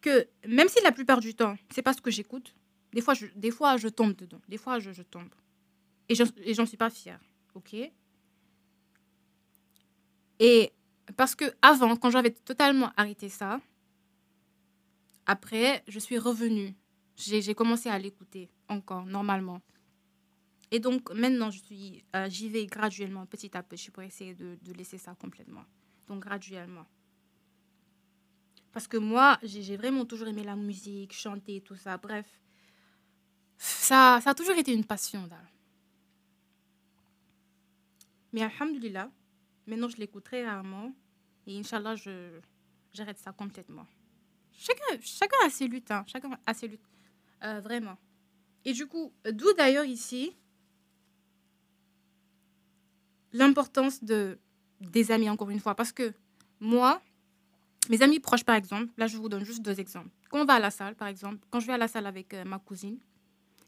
[0.00, 2.54] que même si la plupart du temps, c'est pas ce que j'écoute,
[2.92, 4.40] des fois, je, des fois, je tombe dedans.
[4.48, 5.28] Des fois, je, je tombe.
[6.08, 7.20] Et j'en, et j'en suis pas fière.
[7.54, 7.74] OK?
[10.38, 10.72] Et
[11.16, 13.60] parce que avant, quand j'avais totalement arrêté ça,
[15.26, 16.74] après, je suis revenue.
[17.16, 19.60] J'ai commencé à l'écouter encore, normalement.
[20.70, 21.50] Et donc, maintenant,
[22.14, 25.64] euh, j'y vais graduellement, petit à petit, pour essayer de, de, laisser ça complètement.
[26.08, 26.86] Donc, graduellement.
[28.72, 31.96] Parce que moi, j'ai vraiment toujours aimé la musique, chanter, tout ça.
[31.96, 32.26] Bref,
[33.56, 35.26] ça, ça a toujours été une passion.
[35.26, 35.40] Là.
[38.32, 39.10] Mais, alhamdulillah,
[39.66, 40.92] Maintenant, je l'écoute très rarement.
[41.46, 42.40] Et Inch'Allah, je,
[42.92, 43.86] j'arrête ça complètement.
[44.52, 45.90] Chacun, chacun a ses luttes.
[45.90, 46.04] Hein.
[46.06, 46.88] Chacun a ses luttes.
[47.44, 47.98] Euh, vraiment.
[48.64, 50.32] Et du coup, d'où d'ailleurs ici
[53.32, 54.38] l'importance de,
[54.80, 55.74] des amis, encore une fois.
[55.74, 56.12] Parce que
[56.60, 57.00] moi,
[57.88, 60.10] mes amis proches, par exemple, là, je vous donne juste deux exemples.
[60.30, 62.34] Quand on va à la salle, par exemple, quand je vais à la salle avec
[62.34, 62.98] euh, ma cousine,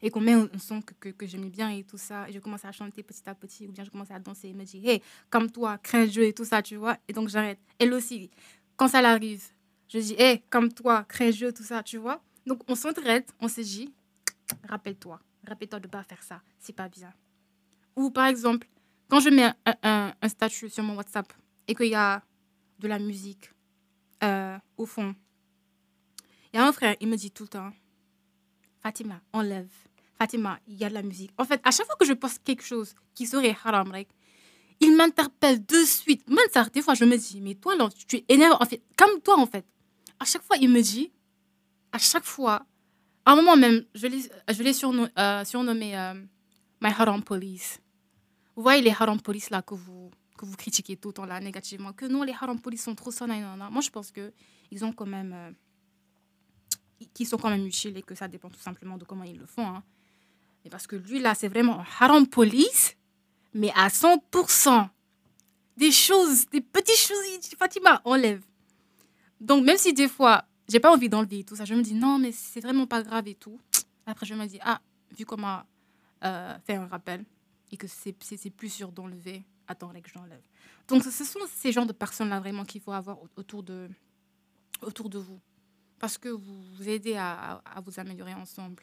[0.03, 2.29] et qu'on met un son que, que, que j'aimais bien et tout ça.
[2.29, 4.49] Et je commence à chanter petit à petit, ou bien je commence à danser.
[4.49, 6.97] et me dit, hey, comme toi, crains Dieu et tout ça, tu vois.
[7.09, 7.59] Et donc j'arrête.
[7.79, 8.31] Elle aussi,
[8.77, 9.43] quand ça l'arrive,
[9.89, 12.23] je dis, hey, comme toi, crains Dieu, tout ça, tu vois.
[12.47, 13.93] Donc on s'entraide, on se dit,
[14.69, 17.13] rappelle-toi, rappelle-toi de ne pas faire ça, c'est pas bien.
[17.97, 18.67] Ou par exemple,
[19.09, 21.33] quand je mets un, un, un statut sur mon WhatsApp
[21.67, 22.23] et qu'il y a
[22.79, 23.51] de la musique
[24.23, 25.15] euh, au fond,
[26.53, 27.73] il y a un frère, il me dit tout le temps,
[28.81, 29.88] Fatima, enlève.
[30.19, 31.31] Fatima, il y a de la musique.
[31.39, 33.93] En fait, à chaque fois que je poste quelque chose qui serait haram,
[34.81, 36.29] il m'interpelle de suite.
[36.29, 37.75] Même ça, des fois, je me dis, mais toi,
[38.07, 38.57] tu es énervé.
[38.61, 39.65] En fait, comme toi, en fait.
[40.19, 41.13] À chaque fois, il me dit,
[41.93, 42.67] à chaque fois,
[43.25, 46.15] à un moment même, je l'ai, je l'ai surno- euh, surnommé euh,
[46.81, 47.81] My Haram Police.
[48.57, 51.39] Vous voyez les Haram Police là que vous, que vous critiquez tout le temps là
[51.39, 51.93] négativement.
[51.93, 53.69] Que non, les Haram Police sont trop nan.
[53.71, 55.33] Moi, je pense qu'ils ont quand même.
[55.33, 59.47] euh, sont quand même utiles et que ça dépend tout simplement de comment ils le
[59.47, 59.67] font.
[59.67, 59.85] hein.
[60.65, 62.97] Et parce que lui là, c'est vraiment Haram Police,
[63.55, 64.89] mais à 100%.
[65.77, 67.17] Des choses, des petites choses,
[67.57, 68.43] Fatima, enlève.
[69.41, 72.19] Donc, même si des fois, j'ai pas envie d'enlever tout ça, je me dis non,
[72.19, 73.61] mais c'est vraiment pas grave et tout.
[74.05, 74.81] Après, je me dis, ah,
[75.17, 75.65] vu qu'on m'a
[76.25, 77.25] euh, fait un rappel
[77.71, 78.13] et que c'est
[78.51, 80.43] plus sûr d'enlever, attends, là, que j'enlève.
[80.89, 83.89] Donc, ce sont ces genres de personnes-là vraiment qu'il faut avoir au- autour de,
[84.83, 85.39] autour de vous.
[86.01, 88.83] Parce que vous vous aidez à- à vous améliorer ensemble,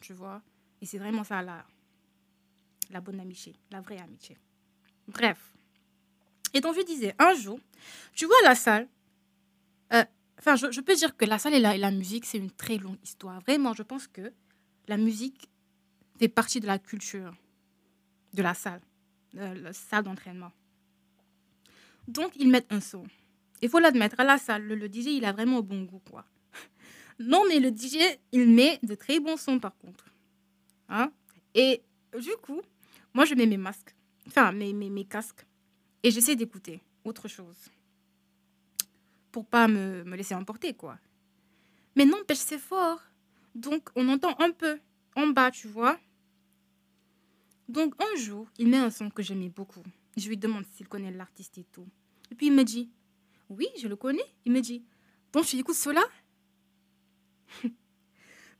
[0.00, 0.42] tu vois.
[0.80, 4.36] Et c'est vraiment ça, la, bonne amitié, la vraie amitié.
[5.08, 5.52] Bref.
[6.54, 7.58] Et donc, je disais, un jour,
[8.12, 8.88] tu vois la salle,
[9.92, 10.04] euh,
[10.38, 12.98] enfin, je, peux dire que la salle et la, la musique, c'est une très longue
[13.02, 13.40] histoire.
[13.40, 14.32] Vraiment, je pense que
[14.88, 15.48] la musique
[16.18, 17.34] fait partie de la culture
[18.32, 18.80] de la salle,
[19.36, 20.52] euh, la salle d'entraînement.
[22.08, 23.04] Donc, ils mettent un son.
[23.62, 26.24] Il faut l'admettre, à la salle, le, le DJ, il a vraiment bon goût, quoi.
[27.18, 27.96] Non, mais le DJ,
[28.32, 30.04] il met de très bons sons, par contre.
[30.88, 31.10] Hein?
[31.54, 31.82] Et
[32.18, 32.60] du coup,
[33.14, 33.94] moi, je mets mes masques,
[34.26, 35.46] enfin, mes, mes, mes casques,
[36.02, 37.56] et j'essaie d'écouter autre chose.
[39.32, 40.98] Pour pas me, me laisser emporter, quoi.
[41.94, 43.00] Mais n'empêche, c'est fort.
[43.54, 44.78] Donc, on entend un peu
[45.14, 45.98] en bas, tu vois.
[47.68, 49.82] Donc, un jour, il met un son que j'aimais beaucoup.
[50.16, 51.86] Je lui demande s'il connaît l'artiste et tout.
[52.30, 52.90] Et puis, il me dit,
[53.48, 54.24] oui, je le connais.
[54.44, 54.84] Il me dit,
[55.32, 56.02] donc tu écoutes cela?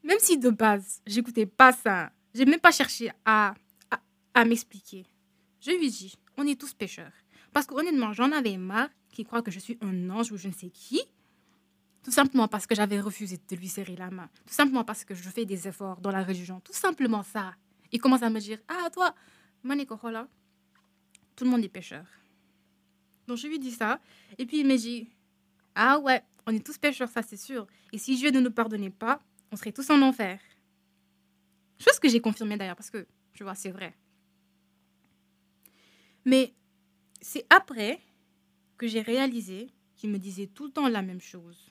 [0.02, 3.54] Même si de base, j'écoutais pas ça, j'ai même pas cherché à,
[4.34, 5.06] à, m'expliquer.
[5.60, 7.12] Je lui dis, on est tous pécheurs.
[7.52, 10.48] Parce que honnêtement, j'en avais marre qu'il croit que je suis un ange ou je
[10.48, 11.00] ne sais qui.
[12.04, 14.28] Tout simplement parce que j'avais refusé de lui serrer la main.
[14.46, 16.60] Tout simplement parce que je fais des efforts dans la religion.
[16.60, 17.54] Tout simplement ça.
[17.90, 19.14] Il commence à me dire, ah toi,
[19.62, 20.28] Maneko Hola,
[21.34, 22.04] tout le monde est pécheur.
[23.26, 23.98] Donc je lui dis ça.
[24.36, 25.08] Et puis il me dit,
[25.74, 27.66] ah ouais, on est tous pécheurs, ça c'est sûr.
[27.92, 29.20] Et si Dieu ne nous pardonnait pas,
[29.50, 30.38] on serait tous en enfer.
[31.78, 33.94] Chose que j'ai confirmée d'ailleurs, parce que, tu vois, c'est vrai.
[36.24, 36.54] Mais
[37.20, 38.00] c'est après
[38.76, 41.70] que j'ai réalisé qu'il me disait tout le temps la même chose.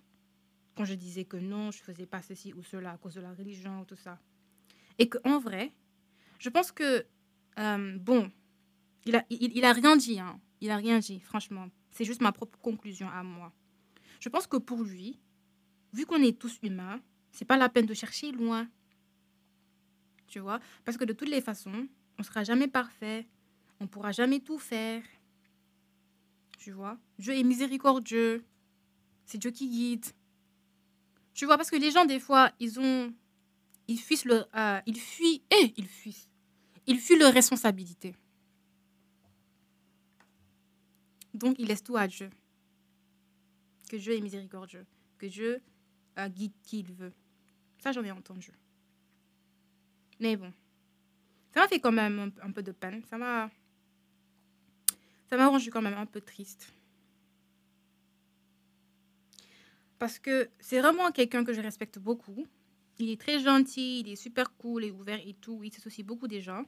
[0.76, 3.34] Quand je disais que non, je faisais pas ceci ou cela à cause de la
[3.34, 4.20] religion ou tout ça.
[4.98, 5.72] Et qu'en vrai,
[6.40, 7.06] je pense que,
[7.60, 8.32] euh, bon,
[9.06, 10.40] il a, il a rien dit, hein.
[10.62, 11.70] Il a rien dit, franchement.
[11.92, 13.54] C'est juste ma propre conclusion à moi.
[14.20, 15.20] Je pense que pour lui,
[15.94, 17.02] vu qu'on est tous humains,
[17.32, 18.68] c'est pas la peine de chercher loin.
[20.28, 23.28] Tu vois Parce que de toutes les façons, on sera jamais parfait.
[23.80, 25.04] On pourra jamais tout faire.
[26.58, 28.44] Tu vois Dieu est miséricordieux.
[29.26, 30.06] C'est Dieu qui guide.
[31.34, 33.14] Tu vois Parce que les gens, des fois, ils ont.
[33.88, 34.46] Ils fuient le.
[34.56, 35.44] euh, ils fuient.
[35.52, 36.28] Et ils fuient.
[36.88, 38.16] Ils fuient leur responsabilité.
[41.34, 42.30] Donc, ils laissent tout à Dieu.
[43.90, 44.86] Que Dieu est miséricordieux.
[45.18, 45.62] Que Dieu
[46.18, 47.14] euh, guide qui il veut.
[47.80, 48.52] Ça, j'en ai entendu.
[50.20, 50.52] Mais bon.
[51.54, 53.04] Ça m'a fait quand même un, peu de peine.
[53.10, 53.50] Ça m'a.
[55.30, 56.72] Ça m'a rendu quand même un peu triste.
[59.98, 62.46] Parce que c'est vraiment quelqu'un que je respecte beaucoup.
[63.00, 65.62] Il est très gentil, il est super cool et ouvert et tout.
[65.64, 66.66] Il s'associe beaucoup des gens.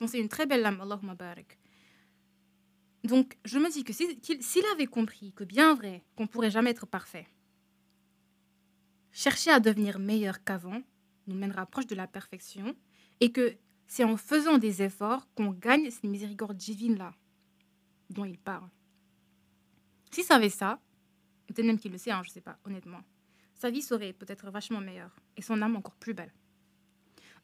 [0.00, 1.58] Donc c'est une très belle âme, Allahumma barak.
[3.04, 6.86] Donc je me dis que s'il avait compris que bien vrai, qu'on pourrait jamais être
[6.86, 7.26] parfait,
[9.12, 10.82] chercher à devenir meilleur qu'avant
[11.26, 12.74] nous mènera proche de la perfection
[13.20, 13.56] et que
[13.86, 17.14] c'est en faisant des efforts qu'on gagne cette miséricorde divine-là
[18.10, 18.68] dont il parle.
[20.10, 20.80] S'il savait ça,
[21.46, 23.00] peut-être même qu'il le sait, hein, je ne sais pas, honnêtement,
[23.54, 26.32] sa vie serait peut-être vachement meilleure et son âme encore plus belle.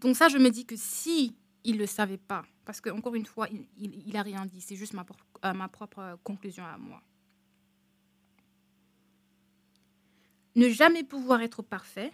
[0.00, 3.14] Donc ça, je me dis que si il ne le savait pas, parce que encore
[3.14, 6.18] une fois, il, il, il a rien dit, c'est juste ma, propre- euh, ma propre
[6.24, 7.02] conclusion à moi.
[10.56, 12.12] Ne jamais pouvoir être parfait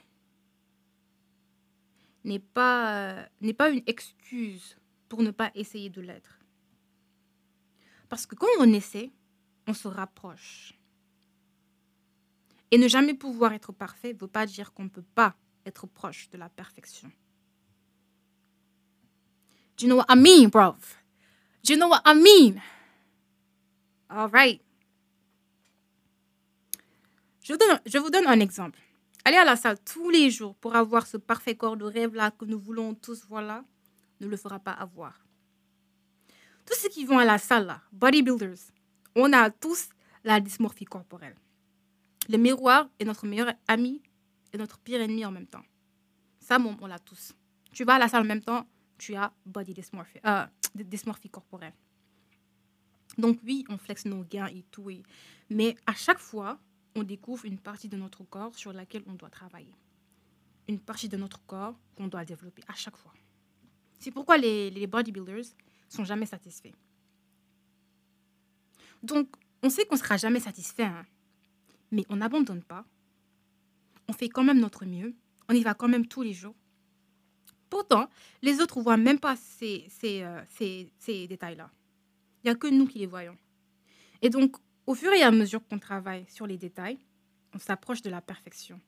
[2.27, 4.77] n'est pas, euh, n'est pas une excuse
[5.09, 6.39] pour ne pas essayer de l'être.
[8.09, 9.11] Parce que quand on essaie,
[9.67, 10.75] on se rapproche.
[12.71, 15.87] Et ne jamais pouvoir être parfait ne veut pas dire qu'on ne peut pas être
[15.87, 17.11] proche de la perfection.
[19.77, 20.77] Do you know what I mean, bro?
[21.63, 22.61] Do you know what I mean?
[24.09, 24.61] All right.
[27.43, 28.81] Je vous donne un exemple.
[29.27, 32.45] Aller à la salle tous les jours pour avoir ce parfait corps de rêve-là que
[32.45, 33.65] nous voulons tous, voilà,
[34.21, 35.27] ne le fera pas avoir.
[36.65, 38.71] Tous ceux qui vont à la salle, là, bodybuilders,
[39.17, 39.89] on a tous
[40.23, 41.35] la dysmorphie corporelle.
[42.29, 44.01] Le miroir est notre meilleur ami
[44.53, 45.65] et notre pire ennemi en même temps.
[46.39, 47.33] Ça, on l'a tous.
[47.73, 48.65] Tu vas à la salle en même temps,
[48.97, 51.75] tu as body dysmorphie, euh, dysmorphie corporelle.
[53.19, 54.89] Donc oui, on flexe nos gains et tout,
[55.51, 56.61] mais à chaque fois,
[56.97, 59.77] on découvre une partie de notre corps sur laquelle on doit travailler.
[60.67, 63.13] Une partie de notre corps qu'on doit développer à chaque fois.
[63.99, 65.45] C'est pourquoi les, bodybuilders
[65.89, 66.73] sont jamais satisfaits.
[69.03, 69.29] Donc,
[69.63, 71.07] on sait qu'on ne sera jamais satisfait, hein.
[71.93, 72.85] mais on n'abandonne pas.
[74.09, 75.15] On fait quand même notre mieux.
[75.49, 76.55] On y va quand même tous les jours.
[77.69, 78.09] Pourtant,
[78.43, 80.43] les autres ne voient même pas ces, ces, euh,
[80.99, 81.71] ces détails-là.
[82.43, 83.37] Il n'y a que nous qui les voyons.
[84.23, 84.57] Et donc,
[84.87, 86.99] au fur et à mesure qu'on travaille sur les détails,
[87.55, 88.81] on s'approche de la perfection.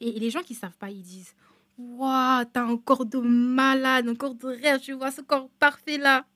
[0.00, 1.34] Et, les gens qui ne savent pas, ils disent
[1.78, 5.98] Waouh, t'as un corps de malade, un corps de rêve, tu vois ce corps parfait
[5.98, 6.26] là.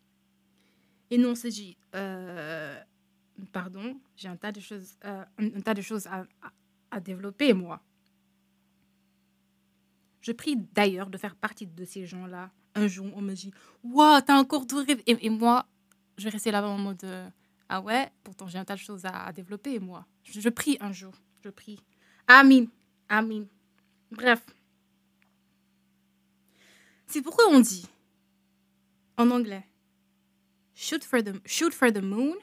[1.11, 2.79] Et nous, on se dit euh,
[3.53, 5.25] Pardon, j'ai un tas de choses, euh,
[5.65, 7.83] tas de choses à, développer, moi.
[10.21, 12.51] Je prie d'ailleurs de faire partie de ces gens-là.
[12.77, 13.53] Un jour, on me dit
[13.83, 15.03] Waouh, t'as un corps de rêve.
[15.07, 15.67] Et, moi,
[16.17, 17.29] je vais rester là en mode euh,
[17.69, 20.07] Ah ouais, pourtant j'ai un tas de choses à, développer, moi.
[20.23, 21.15] Je, prie un jour.
[21.43, 21.81] Je prie.
[22.27, 22.69] Amen.
[23.09, 23.47] Amen.
[24.11, 24.45] Bref.
[27.07, 27.87] C'est pourquoi on dit
[29.17, 29.67] en anglais
[30.75, 32.35] Shoot for the, shoot for the moon,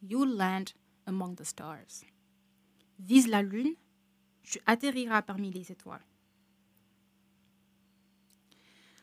[0.00, 0.72] you land
[1.06, 2.04] among the stars.
[2.98, 3.74] Vise la lune,
[4.42, 6.04] tu atterriras parmi les étoiles.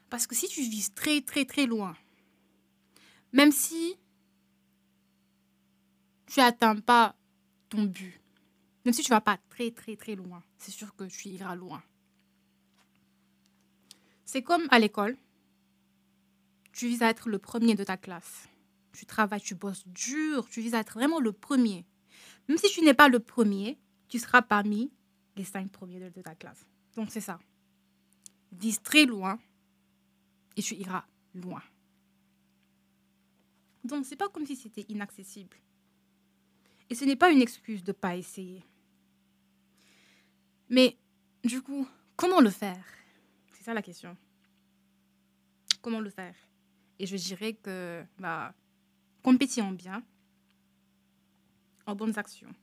[0.10, 1.96] Parce que si tu vises très, très, très loin,
[3.32, 3.96] même si
[6.28, 7.16] tu n'atteins pas
[7.70, 8.20] ton but,
[8.86, 11.82] même si tu vas pas très, très, très loin, c'est sûr que tu iras loin.
[14.26, 15.18] C'est comme à l'école.
[16.72, 18.50] Tu vises à être le premier de ta classe.
[18.94, 21.86] Tu travailles, tu bosses dur, tu vises à être vraiment le premier.
[22.48, 24.92] Même si tu n'es pas le premier, tu seras parmi
[25.36, 26.66] les cinq premiers de, de ta classe.
[26.96, 27.40] Donc c'est ça.
[28.52, 29.40] Vise très loin
[30.56, 31.62] et tu iras loin.
[33.84, 35.58] Donc, c'est pas comme si c'était inaccessible.
[36.90, 38.64] Et ce n'est pas une excuse de ne pas essayer.
[40.70, 40.98] Mais,
[41.44, 42.84] du coup, comment le faire?
[43.54, 44.18] C'est ça la question.
[45.82, 46.36] Comment le faire?
[47.00, 48.54] Et je dirais que, bah,
[49.24, 50.04] compétissons bien,
[51.86, 52.54] en bonnes actions.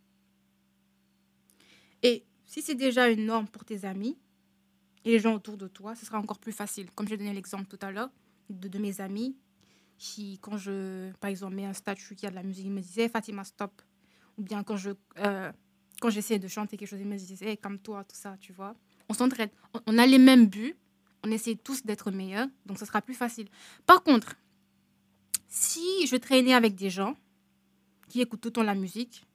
[2.03, 4.19] Et si c'est déjà une norme pour tes amis,
[5.05, 6.91] et les gens autour de toi, ce sera encore plus facile.
[6.93, 8.11] Comme j'ai donné l'exemple tout à l'heure
[8.51, 9.37] de, de, mes amis
[9.97, 12.81] qui, quand je, par exemple, mets un statut qui a de la musique, ils me
[12.81, 13.83] disaient Fatima, stop.
[14.41, 15.53] Ou bien quand je euh,
[16.01, 18.55] quand j'essaie de chanter quelque chose, ils me disaient hey, comme toi, tout ça, tu
[18.55, 18.75] vois.
[19.11, 19.51] On s'entraide.
[19.87, 20.75] On, a les mêmes buts.
[21.23, 22.49] On essaie tous d'être meilleurs.
[22.65, 23.49] Donc, ce sera plus facile.
[23.85, 24.35] Par contre,
[25.47, 27.15] si je traînais avec des gens
[28.09, 29.27] qui écoutent tout le temps la musique,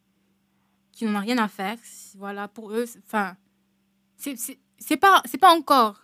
[0.91, 1.77] qui n'en ont rien à faire,
[2.15, 3.37] voilà, pour eux, enfin,
[4.17, 6.01] c'est pas pas encore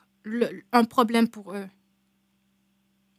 [0.72, 1.68] un problème pour eux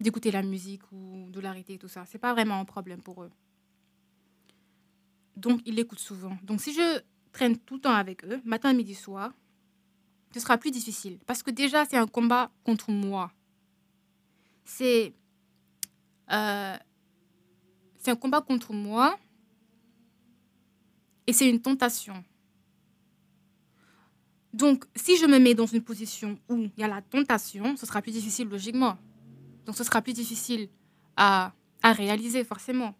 [0.00, 3.30] d'écouter la musique ou de l'arrêter tout ça c'est pas vraiment un problème pour eux
[5.36, 6.36] donc ils l'écoutent souvent.
[6.42, 7.00] Donc si je
[7.32, 9.32] traîne tout le temps avec eux matin midi soir
[10.32, 11.18] ce sera plus difficile.
[11.26, 13.30] Parce que déjà c'est un combat contre moi.
[14.64, 15.14] C'est
[16.32, 16.76] euh,
[17.98, 19.18] c'est un combat contre moi.
[21.26, 22.24] Et c'est une tentation.
[24.52, 27.86] Donc, si je me mets dans une position où il y a la tentation, ce
[27.86, 28.98] sera plus difficile logiquement.
[29.64, 30.68] Donc, ce sera plus difficile
[31.16, 31.52] à
[31.82, 32.94] réaliser forcément.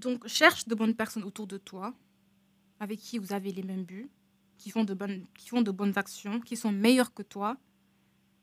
[0.00, 1.94] Donc, cherche de bonnes personnes autour de toi,
[2.80, 4.08] avec qui vous avez les mêmes buts,
[4.56, 7.58] qui font de bonnes, actions, qui sont meilleurs que toi,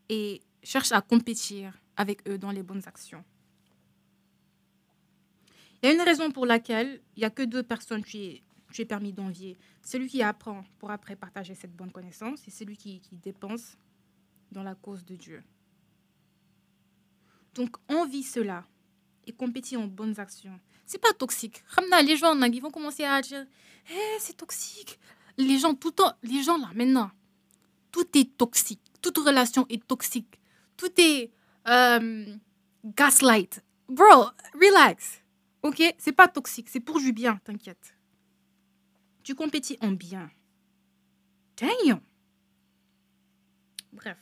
[0.08, 3.24] et cherche à compétir avec eux dans les bonnes actions.
[5.82, 8.82] Il y a une raison pour laquelle il n'y a que deux personnes qui tu
[8.82, 9.58] es permis d'envier.
[9.82, 13.78] Celui qui apprend pour après partager cette bonne connaissance et celui qui, qui dépense
[14.51, 15.43] dans la cause de Dieu.
[17.55, 18.68] Donc, envie cela
[19.26, 20.60] et compétit en bonnes actions.
[20.88, 21.64] C'est pas toxique.
[22.04, 23.46] Les gens, ils vont commencer à dire
[23.88, 24.98] hey, c'est toxique.
[25.38, 27.12] Les gens, tout le temps, les gens là, maintenant,
[27.92, 28.82] tout est toxique.
[29.02, 30.40] Toute relation est toxique.
[30.78, 31.30] Tout est
[31.68, 32.36] euh,
[32.86, 33.62] gaslight.
[33.90, 35.22] Bro, relax.
[35.62, 35.84] Ok?
[35.98, 36.70] C'est pas toxique.
[36.70, 37.94] C'est pour du bien, t'inquiète.
[39.24, 40.32] Tu compétis en bien.
[41.58, 42.00] Damn!
[43.92, 44.18] Bref.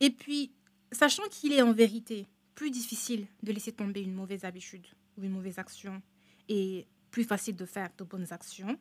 [0.00, 0.52] Et puis,
[0.92, 2.26] sachant qu'il est en vérité
[2.60, 4.86] plus difficile de laisser tomber une mauvaise habitude
[5.16, 6.02] ou une mauvaise action
[6.46, 8.78] et plus facile de faire de bonnes actions.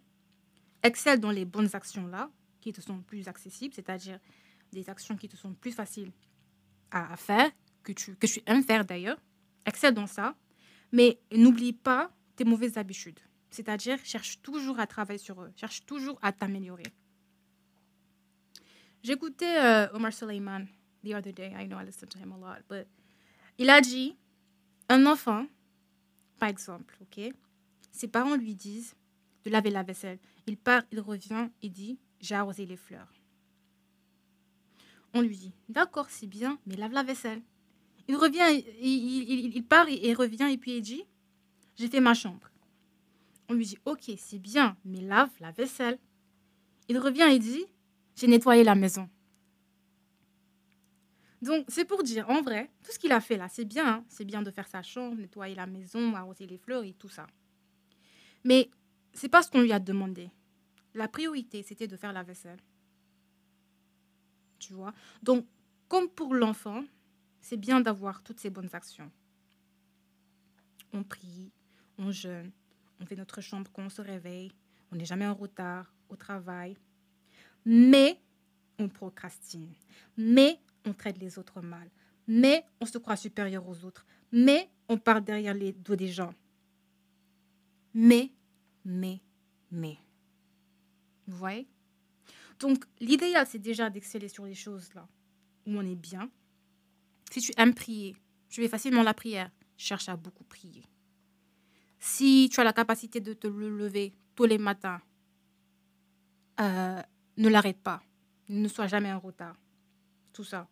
[0.84, 4.20] Excelle dans les bonnes actions-là, qui te sont plus accessibles, c'est-à-dire
[4.74, 6.12] des actions qui te sont plus faciles
[6.92, 7.50] à, faire,
[7.82, 9.18] que tu, que tu aimes faire d'ailleurs.
[9.66, 10.36] Excelle dans ça.
[10.92, 13.22] Mais n'oublie pas tes mauvaises habitudes.
[13.50, 16.92] C'est-à-dire, cherche toujours à travailler sur eux, cherche toujours à t'améliorer.
[19.04, 20.66] J'écoutais euh, Omar Suleiman
[21.02, 21.54] the other day.
[21.58, 22.86] I know I listen to him a lot, but
[23.60, 24.16] il a dit
[24.88, 25.46] un enfant,
[26.40, 27.32] par exemple, ok,
[27.92, 28.96] ses parents lui disent
[29.44, 30.18] de laver la vaisselle.
[30.48, 33.14] Il part, il revient, il dit j'ai arrosé les fleurs.
[35.14, 37.42] On lui dit d'accord, c'est bien, mais lave la vaisselle.
[38.08, 41.04] Il revient, il, il part et revient et puis il dit
[41.76, 42.50] j'ai fait ma chambre.
[43.50, 46.00] On lui dit ok, c'est bien, mais lave la vaisselle.
[46.88, 47.66] Il revient et dit
[48.16, 49.10] j'ai nettoyé la maison.
[51.42, 53.88] Donc, c'est pour dire, en vrai, tout ce qu'il a fait là, c'est bien.
[53.88, 54.06] Hein.
[54.10, 57.28] C'est bien de faire sa chambre, nettoyer la maison, arroser les fleurs et tout ça.
[58.44, 58.70] Mais
[59.14, 60.30] c'est pas ce qu'on lui a demandé.
[60.94, 62.60] La priorité, c'était de faire la vaisselle.
[64.60, 64.94] Tu vois?
[65.24, 65.46] Donc,
[65.88, 66.84] comme pour l'enfant,
[67.40, 69.12] c'est bien d'avoir toutes ces bonnes actions.
[70.92, 71.52] On prie,
[71.98, 72.52] on jeûne,
[73.00, 74.52] on fait notre chambre quand on se réveille,
[74.92, 76.76] on n'est jamais en retard au travail,
[77.66, 78.20] mais
[78.80, 79.74] on procrastine,
[80.18, 81.90] mais on traite les autres mal,
[82.28, 86.34] mais on se croit supérieur aux autres, mais on parle derrière les dos des gens.
[87.94, 88.32] Mais,
[88.86, 89.20] mais,
[89.72, 89.98] mais.
[91.28, 91.68] Vous voyez?
[92.60, 95.08] Donc, l'idéal, c'est déjà d'exceller sur les choses là
[95.66, 96.30] où on est bien.
[97.32, 98.16] Si tu aimes prier,
[98.50, 100.84] tu fais facilement la prière, cherche à beaucoup prier.
[102.00, 105.02] Si tu as la capacité de te lever tous les matins,
[106.60, 107.02] euh,
[107.38, 108.02] ne l'arrête pas.
[108.48, 109.56] Ne sois jamais en retard.
[110.44, 110.68] Ça.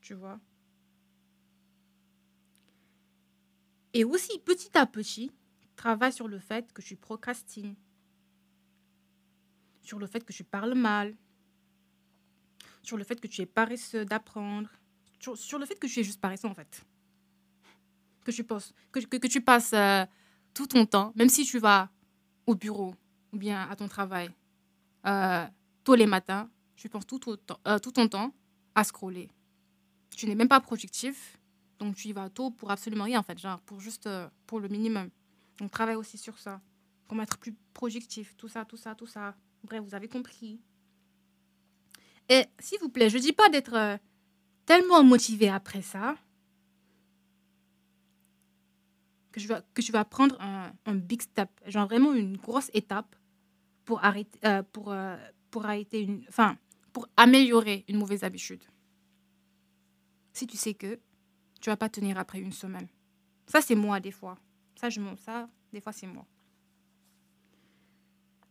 [0.00, 0.40] Tu vois
[3.92, 5.30] Et aussi, petit à petit,
[5.76, 7.74] travaille sur le fait que tu procrastines.
[9.82, 11.16] Sur le fait que tu parles mal.
[12.82, 14.70] Sur le fait que tu es paresseux d'apprendre.
[15.18, 16.84] Sur, le fait que tu es juste paresseux, en fait.
[18.24, 20.06] Que tu, passes, que, tu passes euh,
[20.54, 21.90] tout ton temps, même si tu vas
[22.46, 22.94] au bureau
[23.32, 24.30] ou bien à ton travail,
[25.06, 25.46] euh,
[25.84, 27.20] tous les matins, tu penses tout,
[27.66, 28.32] euh, tout ton temps
[28.74, 29.30] à scroller
[30.20, 31.38] tu n'es même pas productif.
[31.78, 34.60] Donc, tu y vas tôt pour absolument rien, en fait, genre, pour juste, euh, pour
[34.60, 35.08] le minimum.
[35.58, 36.60] Donc, travaille aussi sur ça.
[37.08, 39.34] Comment être plus productif, tout ça, tout ça, tout ça.
[39.64, 40.60] Bref, vous avez compris.
[42.28, 43.96] Et s'il vous plaît, je ne dis pas d'être euh,
[44.66, 46.16] tellement motivé après ça
[49.32, 52.70] que, je vais, que tu vas prendre un, un, big step, genre vraiment une grosse
[52.74, 53.16] étape
[53.86, 54.94] pour arrêter, euh, pour,
[55.50, 56.58] pour arrêter une, enfin,
[56.92, 58.62] pour améliorer une mauvaise habitude
[60.32, 60.98] si tu sais que
[61.60, 62.88] tu vas pas tenir après une semaine.
[63.46, 64.38] Ça, c'est moi des fois.
[64.76, 65.48] Ça, je monte ça.
[65.72, 66.26] Des fois, c'est moi.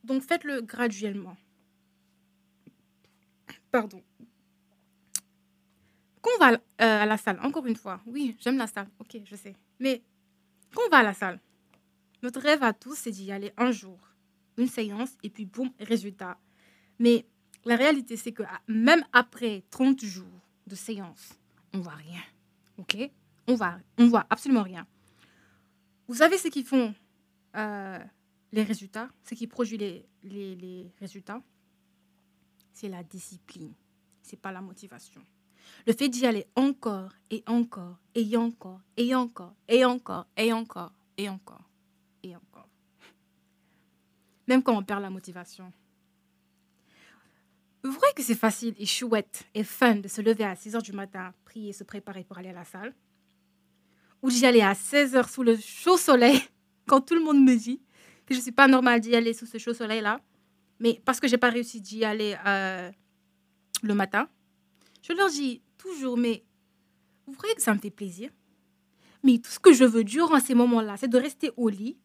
[0.04, 1.36] Donc, faites-le graduellement.
[3.72, 4.02] Pardon.
[6.22, 9.22] Quand on va euh, à la salle, encore une fois, oui, j'aime la salle, ok,
[9.24, 9.56] je sais.
[9.80, 10.02] Mais
[10.74, 11.40] quand on va à la salle,
[12.22, 13.98] notre rêve à tous, c'est d'y aller un jour,
[14.58, 16.38] une séance, et puis boum, résultat.
[17.00, 17.26] Mais
[17.70, 20.26] la réalité, c'est que même après 30 jours
[20.66, 21.38] de séance,
[21.72, 22.22] on voit rien.
[22.80, 22.98] OK?
[23.46, 24.88] On voit, on voit absolument rien.
[26.08, 26.96] Vous savez ce qui font
[27.56, 28.00] euh,
[28.52, 31.44] les résultats, ce qui produit les, les, les résultats?
[32.74, 33.74] C'est la discipline.
[34.24, 35.22] C'est pas la motivation.
[35.86, 40.94] Le fait d'y aller encore et encore et encore et encore et encore et encore
[41.18, 41.70] et encore
[42.24, 42.68] et encore.
[44.48, 45.72] Même quand on perd la motivation.
[47.84, 50.82] Vous voyez que c'est facile et chouette et fun de se lever à 6 h
[50.82, 52.94] du matin, prier, se préparer pour aller à la salle.
[54.22, 56.42] Ou d'y aller à 16 h sous le chaud soleil,
[56.88, 57.82] quand tout le monde me dit
[58.26, 60.20] que je ne suis pas normal d'y aller sous ce chaud soleil-là.
[60.82, 62.92] Mais parce que je n'ai pas réussi d'y aller euh,
[63.82, 64.28] le matin,
[65.02, 66.44] je leur dis toujours, mais
[67.28, 68.30] vous voyez que ça me fait plaisir?
[69.24, 71.98] Mais tout ce que je veux durant ces moments-là, c'est de rester au lit,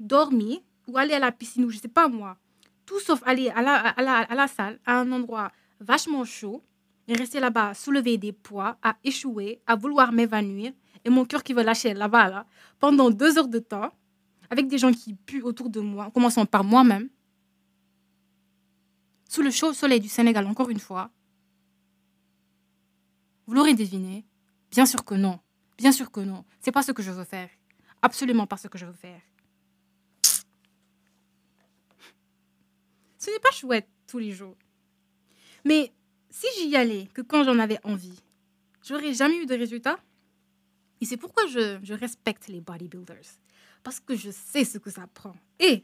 [0.00, 2.38] dormir ou aller à la piscine ou je sais pas moi
[2.86, 6.62] tout sauf aller à la, à, la, à la salle, à un endroit vachement chaud,
[7.08, 10.72] et rester là-bas, soulever des poids, à échouer, à vouloir m'évanouir,
[11.04, 12.46] et mon cœur qui veut lâcher là-bas, là,
[12.80, 13.92] pendant deux heures de temps,
[14.50, 17.08] avec des gens qui puent autour de moi, en commençant par moi-même,
[19.28, 21.10] sous le chaud soleil du Sénégal, encore une fois.
[23.46, 24.24] Vous l'aurez deviné
[24.70, 25.38] Bien sûr que non.
[25.78, 26.44] Bien sûr que non.
[26.60, 27.48] C'est pas ce que je veux faire.
[28.02, 29.20] Absolument pas ce que je veux faire.
[33.26, 34.54] Ce n'est pas chouette tous les jours.
[35.64, 35.92] Mais
[36.30, 38.22] si j'y allais que quand j'en avais envie,
[38.84, 39.98] j'aurais jamais eu de résultats.
[41.00, 43.26] Et c'est pourquoi je, je respecte les bodybuilders.
[43.82, 45.34] Parce que je sais ce que ça prend.
[45.58, 45.82] Et,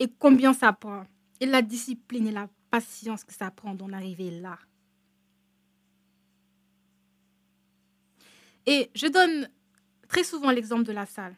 [0.00, 1.06] et combien ça prend.
[1.38, 4.58] Et la discipline et la patience que ça prend d'en arriver là.
[8.66, 9.48] Et je donne
[10.08, 11.36] très souvent l'exemple de la salle.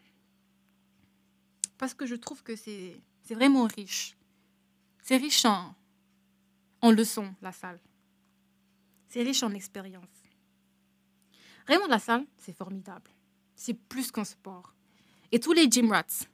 [1.77, 2.97] Parce que je trouve que c'est
[3.29, 4.17] vraiment riche.
[5.07, 5.73] C'est riche en,
[6.83, 7.79] en leçons, la salle.
[9.07, 10.03] C'est riche en expérience.
[11.69, 13.09] Vraiment, la salle, c'est formidable.
[13.55, 14.75] C'est plus qu'un sport.
[15.31, 16.27] Et tous les gym rats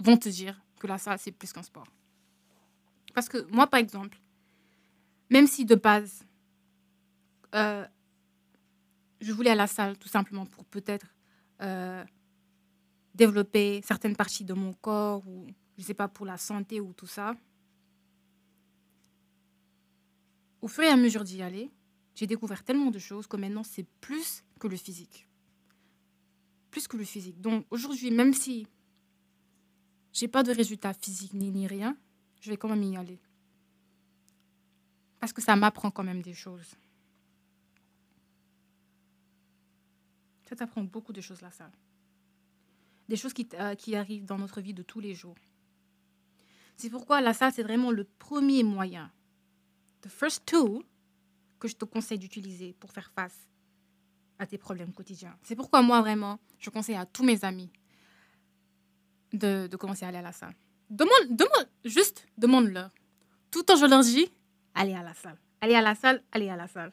[0.00, 1.86] vont te dire que la salle, c'est plus qu'un sport.
[3.14, 4.18] Parce que moi, par exemple,
[5.30, 6.26] même si de base,
[7.54, 7.86] euh,
[9.20, 11.06] je voulais à la salle tout simplement pour peut-être
[11.62, 12.04] euh,
[13.14, 15.46] développer certaines parties de mon corps ou,
[15.76, 17.36] je ne sais pas, pour la santé ou tout ça.
[20.62, 21.70] Au fur et à mesure d'y aller,
[22.14, 25.28] j'ai découvert tellement de choses que maintenant, c'est plus que le physique.
[26.70, 27.40] Plus que le physique.
[27.40, 28.66] Donc aujourd'hui, même si
[30.12, 31.96] j'ai pas de résultats physiques ni, rien,
[32.40, 33.20] je vais quand même y aller.
[35.20, 36.74] Parce que ça m'apprend quand même des choses.
[40.48, 41.70] Ça t'apprend beaucoup de choses là, ça.
[43.08, 45.36] Des choses qui, euh, qui arrivent dans notre vie de tous les jours.
[46.76, 49.10] C'est pourquoi la salle, c'est vraiment le premier moyen,
[50.06, 50.82] the first tool
[51.58, 53.48] que je te conseille d'utiliser pour faire face
[54.38, 55.36] à tes problèmes quotidiens.
[55.42, 57.70] C'est pourquoi moi, vraiment, je conseille à tous mes amis
[59.32, 60.54] de, commencer à aller à la salle.
[60.90, 62.90] Demande, demande, juste demande-leur.
[63.50, 64.30] Tout temps, je leur dis,
[64.74, 65.38] allez à la salle.
[65.60, 66.92] Allez à la salle, allez à la salle.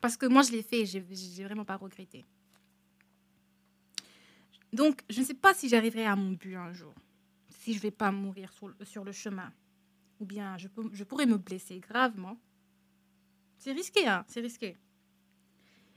[0.00, 2.24] Parce que moi, je l'ai fait et j'ai vraiment pas regretté.
[4.72, 6.94] Donc, je ne sais pas si j'arriverai à mon but un jour.
[7.48, 8.52] Si je ne vais pas mourir
[8.84, 9.52] sur, le chemin.
[10.20, 12.38] Ou bien je, peux, je pourrais me blesser gravement.
[13.58, 14.76] C'est risqué, hein, c'est risqué.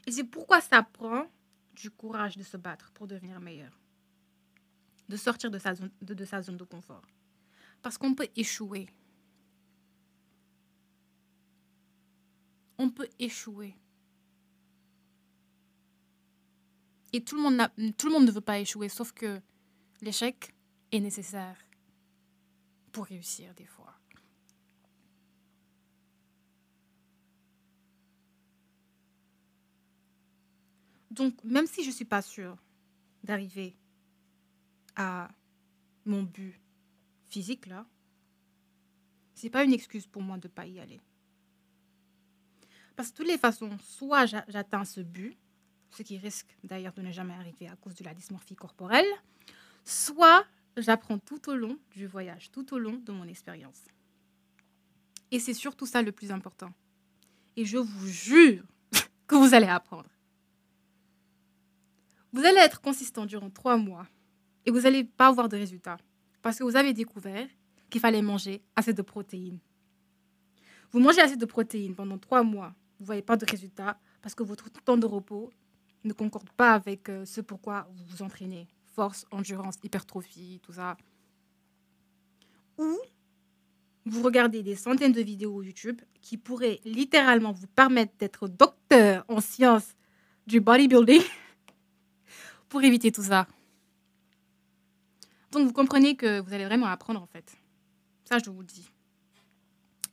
[0.05, 1.27] Et c'est pourquoi ça prend
[1.73, 3.79] du courage de se battre pour devenir meilleur.
[5.09, 7.03] De sortir de sa zone de, sa zone de confort.
[7.81, 8.87] Parce qu'on peut échouer.
[12.77, 13.75] On peut échouer.
[17.11, 19.39] Et tout le, monde tout le monde ne veut pas échouer, sauf que
[20.01, 20.53] l'échec
[20.91, 21.57] est nécessaire
[22.91, 23.93] pour réussir des fois.
[31.13, 32.57] Donc, même si je ne suis pas sûre
[33.23, 33.75] d'arriver
[34.95, 35.29] à
[36.05, 36.59] mon but
[37.27, 37.85] physique, là,
[39.35, 40.99] ce n'est pas une excuse pour moi de ne pas y aller.
[42.95, 45.37] Parce que de toutes les façons, soit j'atteins ce but,
[45.91, 49.05] ce qui risque d'ailleurs de ne jamais arriver à cause de la dysmorphie corporelle,
[49.85, 50.47] soit
[50.77, 53.83] j'apprends tout au long du voyage, tout au long de mon expérience.
[55.29, 56.73] Et c'est surtout ça le plus important.
[57.55, 58.63] Et je vous jure
[59.27, 60.09] que vous allez apprendre.
[62.33, 64.07] Vous allez être consistant durant trois mois
[64.65, 65.97] et vous n'allez pas avoir de résultats
[66.41, 67.47] parce que vous avez découvert
[67.89, 69.59] qu'il fallait manger assez de protéines.
[70.91, 74.33] Vous mangez assez de protéines pendant trois mois, vous ne voyez pas de résultats parce
[74.33, 75.51] que votre temps de repos
[76.03, 78.67] ne concorde pas avec euh, ce pourquoi vous vous entraînez.
[78.95, 80.97] Force, endurance, hypertrophie, tout ça.
[82.77, 82.97] Ou
[84.05, 89.39] vous regardez des centaines de vidéos YouTube qui pourraient littéralement vous permettre d'être docteur en
[89.39, 89.95] sciences
[90.45, 91.21] du bodybuilding
[92.73, 93.45] pour éviter tout ça.
[95.51, 97.55] Donc vous comprenez que vous allez vraiment apprendre en fait.
[98.25, 98.89] Ça, je vous le dis.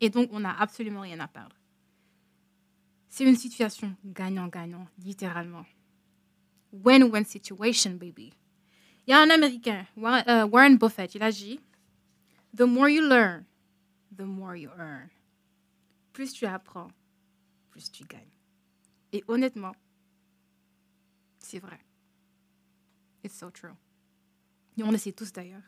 [0.03, 1.57] Et donc, on n'a absolument rien à perdre.
[3.09, 5.65] C'est une situation gagnant-gagnant, littéralement
[6.75, 8.31] win-win situation, baby.
[9.07, 11.61] Il y a un Américain, euh, Warren Buffett, il a dit
[12.55, 13.47] The more you learn,
[14.15, 15.09] the more you earn.
[16.13, 16.89] Plus tu apprends,
[17.71, 18.37] plus tu gagnes.
[19.15, 19.73] Et honnêtement,
[21.39, 21.81] c'est vrai.
[23.25, 23.75] It's so true.
[24.79, 25.63] Et on le sait tous d'ailleurs.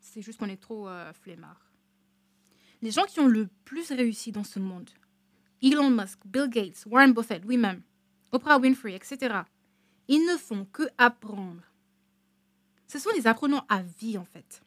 [0.00, 1.70] C'est juste qu'on est trop euh, flemmards.
[2.82, 4.90] Les gens qui ont le plus réussi dans ce monde,
[5.62, 7.82] Elon Musk, Bill Gates, Warren Buffett, lui-même,
[8.32, 9.42] Oprah Winfrey, etc.
[10.08, 11.62] Ils ne font que apprendre.
[12.86, 14.62] Ce sont des apprenants à vie, en fait.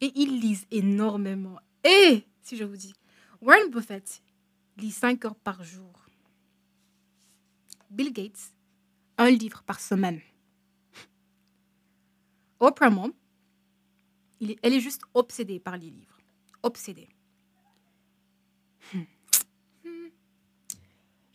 [0.00, 1.60] Et ils lisent énormément.
[1.84, 2.94] Et, si je vous dis,
[3.40, 4.22] Warren Buffett
[4.76, 6.06] lit 5 heures par jour.
[7.90, 8.53] Bill Gates,
[9.18, 10.20] un livre par semaine.
[12.60, 13.12] Oprah Mom,
[14.40, 16.18] elle est juste obsédée par les livres.
[16.62, 17.08] Obsédée.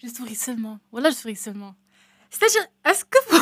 [0.01, 0.79] Je souris seulement.
[0.91, 1.75] Voilà, je souris seulement.
[2.29, 3.39] C'est-à-dire, est-ce que vous...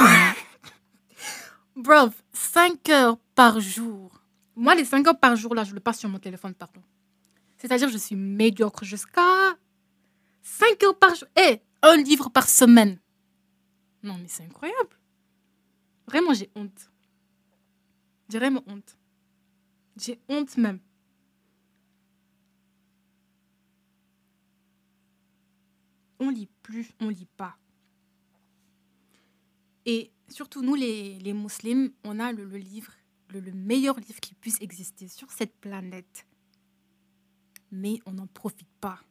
[1.83, 4.21] Bro, 5 heures par jour.
[4.55, 6.81] Moi, les 5 heures par jour, là, je le passe sur mon téléphone, pardon.
[7.57, 9.55] C'est-à-dire, je suis médiocre jusqu'à
[10.41, 11.27] 5 heures par jour.
[11.37, 12.99] Et un livre par semaine.
[14.07, 14.97] Non, mais c'est incroyable.
[16.07, 16.89] Vraiment, j'ai honte.
[18.29, 18.97] J'ai vraiment honte.
[19.97, 20.79] J'ai honte même.
[26.19, 27.57] On lit plus, on lit pas.
[29.85, 32.93] Et surtout, nous, les, les musulmans, on a le, livre,
[33.27, 36.25] le, le meilleur livre qui puisse exister sur cette planète.
[37.73, 39.01] Mais on n'en profite pas.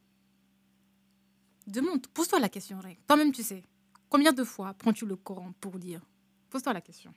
[1.67, 2.97] Demande, pose-toi la question, Ray.
[3.07, 3.63] Toi-même, tu sais.
[4.09, 6.01] Combien de fois prends-tu le Coran pour lire?
[6.51, 7.13] Pose-toi la question.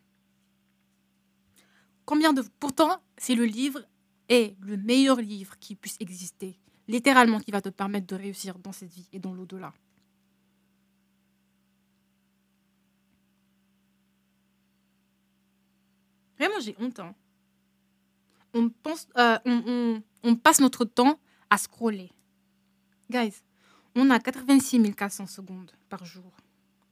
[2.05, 3.81] Combien de Pourtant, c'est le livre
[4.27, 8.71] est le meilleur livre qui puisse exister, littéralement qui va te permettre de réussir dans
[8.71, 9.73] cette vie et dans l'au-delà.
[16.37, 16.99] Vraiment, j'ai honte.
[16.99, 17.13] hein.
[19.17, 21.19] Euh, on- on passe notre temps
[21.49, 22.11] à scroller.
[23.09, 23.41] Guys,
[23.95, 26.31] on a 86 400 secondes par jour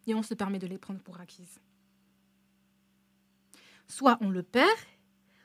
[0.07, 1.59] et on se permet de les prendre pour acquises.
[3.87, 4.77] Soit on le perd,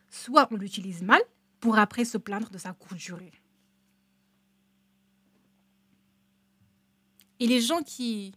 [0.09, 1.21] soit on l'utilise mal
[1.61, 3.33] pour après se plaindre de sa courte durée.
[7.41, 8.35] Et les gens qui...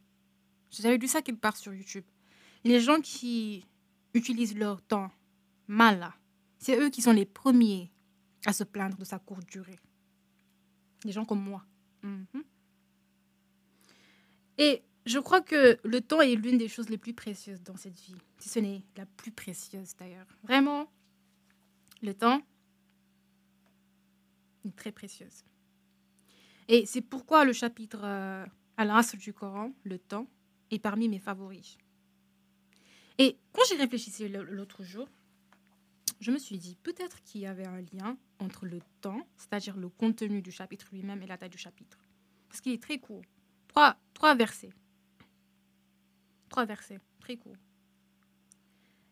[0.71, 2.03] J'avais lu ça quelque part sur YouTube.
[2.63, 3.65] Les gens qui
[4.13, 5.11] utilisent leur temps
[5.67, 6.11] mal,
[6.57, 7.91] c'est eux qui sont les premiers
[8.45, 9.80] à se plaindre de sa courte durée.
[11.03, 11.63] Des gens comme moi.
[12.01, 12.43] Mhm.
[14.57, 17.99] Et je crois que le temps est l'une des choses les plus précieuses dans cette
[17.99, 20.26] vie, si ce n'est la plus précieuse d'ailleurs.
[20.43, 20.91] Vraiment,
[22.01, 22.41] le temps
[24.66, 25.43] est très précieuse.
[26.68, 28.45] Et c'est pourquoi le chapitre euh,
[28.78, 30.28] Al-Asr du Coran, le temps,
[30.72, 31.78] est parmi mes favoris.
[33.20, 35.08] Et quand j'y réfléchissais l'autre jour,
[36.20, 39.89] je me suis dit peut-être qu'il y avait un lien entre le temps, c'est-à-dire le
[39.89, 41.99] contenu du chapitre lui-même et la taille du chapitre.
[42.49, 43.22] Parce qu'il est très court.
[43.68, 44.74] Trois versets.
[46.49, 47.57] Trois versets, très court.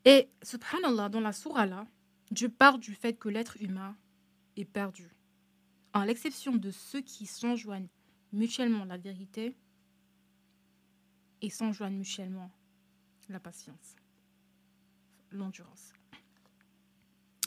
[0.05, 1.87] Et subhanallah, dans la sourate là,
[2.31, 3.95] Dieu parle du fait que l'être humain
[4.57, 5.15] est perdu.
[5.93, 7.89] À l'exception de ceux qui s'enjoignent
[8.31, 9.55] mutuellement la vérité
[11.41, 12.51] et s'enjoignent mutuellement
[13.29, 13.95] la patience,
[15.31, 15.93] l'endurance.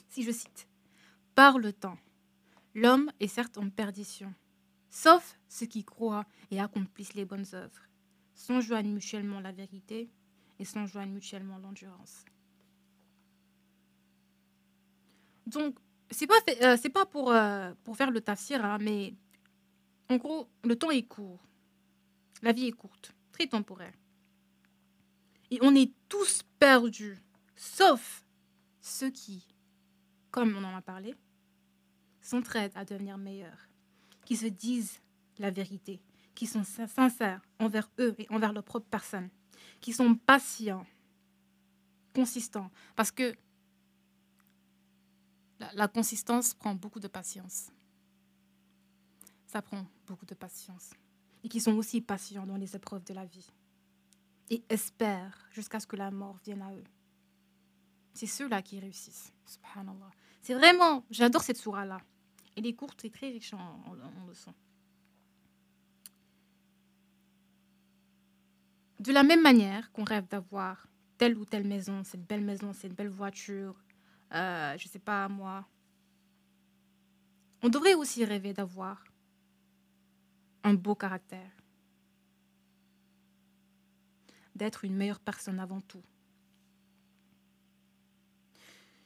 [0.08, 0.66] Si je cite,
[1.34, 1.98] par le temps,
[2.74, 4.32] l'homme est certes en perdition,
[4.90, 7.85] sauf ceux qui croient et accomplissent les bonnes œuvres,
[8.36, 10.08] s'enjoignent mutuellement la vérité
[10.60, 12.24] et s'enjoignent mutuellement l'endurance.
[15.46, 15.76] Donc,
[16.10, 19.14] c'est pas, fait- euh, pas pour, euh, pour faire le tafsir, hein, mais
[20.08, 21.40] en gros, le temps est court.
[22.42, 23.94] La vie est courte, très temporaire.
[25.50, 27.18] Et on est tous perdus,
[27.54, 28.24] sauf
[28.80, 29.46] ceux qui,
[30.30, 31.14] comme on en a parlé,
[32.20, 33.68] s'entraident à devenir meilleurs,
[34.24, 35.00] qui se disent
[35.38, 36.00] la vérité,
[36.36, 39.28] qui sont sin- sincères envers eux et envers leur propre personne,
[39.80, 40.86] qui sont patients,
[42.14, 43.34] consistants, parce que
[45.58, 47.70] la, consistance prend beaucoup de patience.
[49.46, 50.90] Ça prend beaucoup de patience.
[51.42, 53.48] Et qui sont aussi patients dans les épreuves de la vie.
[54.50, 56.84] Et espèrent jusqu'à ce que la mort vienne à eux.
[58.12, 59.32] C'est ceux-là qui réussissent.
[59.46, 60.10] Subhanallah.
[60.42, 62.00] C'est vraiment, j'adore cette sourate-là.
[62.54, 63.94] Elle est courte et très riche en
[64.28, 64.54] leçons.
[69.00, 70.88] De la même manière qu'on rêve d'avoir
[71.18, 73.74] telle ou telle maison, cette belle maison, cette belle voiture,
[74.32, 75.66] euh, je sais pas moi,
[77.62, 79.04] on devrait aussi rêver d'avoir
[80.62, 81.50] un beau caractère,
[84.54, 86.02] d'être une meilleure personne avant tout.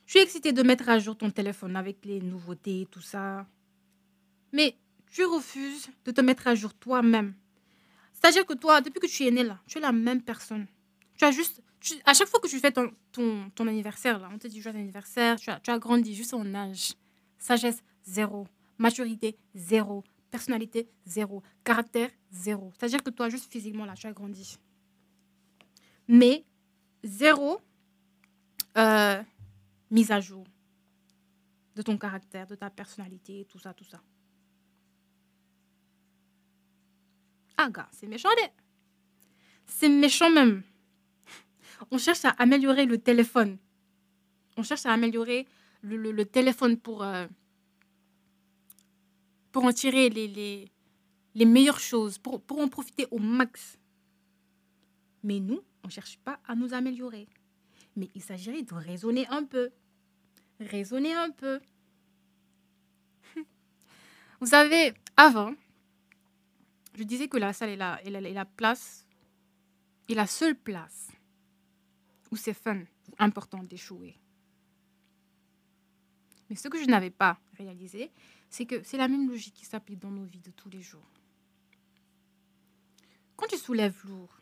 [0.06, 3.46] Je suis excitée de mettre à jour ton téléphone avec les nouveautés tout ça.
[4.52, 4.76] Mais
[5.10, 7.34] tu refuses de te mettre à jour toi-même.
[8.20, 10.66] C'est-à-dire que toi, depuis que tu es né là, tu es la même personne.
[11.16, 11.62] Tu as juste.
[12.04, 14.78] à chaque fois que tu fais ton, ton, ton anniversaire, là, on te dit joyeux
[14.78, 16.94] anniversaire, tu as, tu as grandi juste en âge.
[17.38, 18.46] Sagesse, zéro.
[18.78, 20.04] Maturité, zéro.
[20.30, 21.42] Personnalité, zéro.
[21.64, 22.72] Caractère, zéro.
[22.78, 24.58] C'est-à-dire que toi, juste physiquement, là, tu as grandi.
[26.06, 26.44] Mais,
[27.02, 27.60] zéro
[28.76, 29.22] euh,
[29.90, 30.44] mise à jour
[31.74, 34.00] de ton caractère, de ta personnalité, tout ça, tout ça.
[37.62, 38.30] Ah, gars, c'est méchant.
[39.66, 40.62] C'est méchant même.
[41.90, 43.58] On cherche à améliorer le téléphone.
[44.56, 45.46] On cherche à améliorer
[45.82, 47.26] le téléphone pour, euh,
[49.52, 50.70] pour en tirer les, les,
[51.34, 53.76] les meilleures choses, pour, pour en profiter au max.
[55.22, 57.28] Mais nous, on ne cherche pas à nous améliorer.
[57.94, 59.70] Mais il s'agirait de raisonner un peu.
[60.60, 61.60] Raisonner un peu.
[64.40, 65.52] Vous savez, avant,
[66.94, 69.06] je disais que la salle est la, place,
[70.08, 71.08] la seule place
[72.30, 74.16] où c'est fun ou important d'échouer.
[76.48, 78.10] Mais ce que je n'avais pas réalisé,
[78.48, 81.08] c'est que c'est la même logique qui s'applique dans nos vies de tous les jours.
[83.36, 84.40] Quand tu soulèves lourd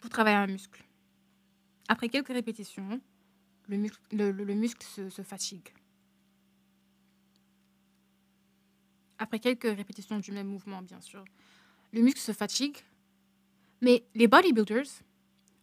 [0.00, 0.82] pour travailler un muscle,
[1.88, 3.00] après quelques répétitions,
[3.68, 5.68] le muscle, le, muscle se, se fatigue.
[9.22, 11.24] Après quelques répétitions du même mouvement, bien sûr,
[11.92, 12.76] le muscle se fatigue.
[13.80, 14.88] Mais les bodybuilders,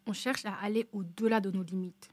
[0.07, 2.09] on cherche à aller au-delà de nos limites.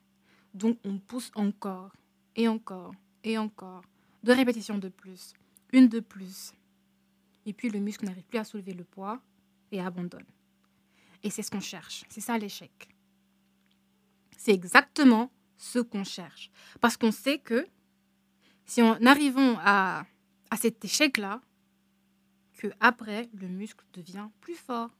[0.55, 1.93] Donc on pousse encore
[2.35, 3.85] et encore et encore.
[4.25, 5.35] Deux répétitions de plus,
[5.73, 6.53] une de plus.
[7.45, 9.23] Et puis le muscle n'arrive plus à soulever le poids
[9.71, 10.27] et abandonne.
[11.23, 12.03] Et c'est ce qu'on cherche.
[12.09, 12.89] C'est ça l'échec.
[14.37, 16.51] C'est exactement ce qu'on cherche.
[16.81, 17.69] Parce qu'on sait que
[18.65, 20.07] si en arrivons à,
[20.51, 21.41] à cet échec-là,
[22.57, 24.91] que après le muscle devient plus fort.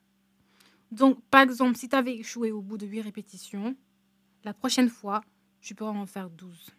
[0.91, 3.77] Donc, par exemple, si tu avais échoué au bout de 8 répétitions,
[4.45, 5.23] la prochaine fois,
[5.61, 6.71] tu pourras en faire 12.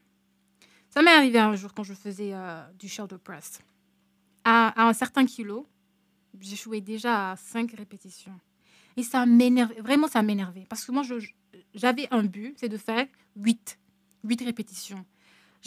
[0.89, 3.59] Ça m'est arrivé un jour quand je faisais euh, du shoulder press.
[4.43, 5.68] À, un certain kilo,
[6.39, 8.39] j'échouais déjà à 5 répétitions.
[8.95, 10.65] Et ça m'énervait, vraiment ça m'énervait.
[10.70, 11.03] Parce que moi,
[11.74, 13.05] j'avais un but, c'est de faire
[13.36, 13.78] 8,
[14.24, 15.05] 8 répétitions.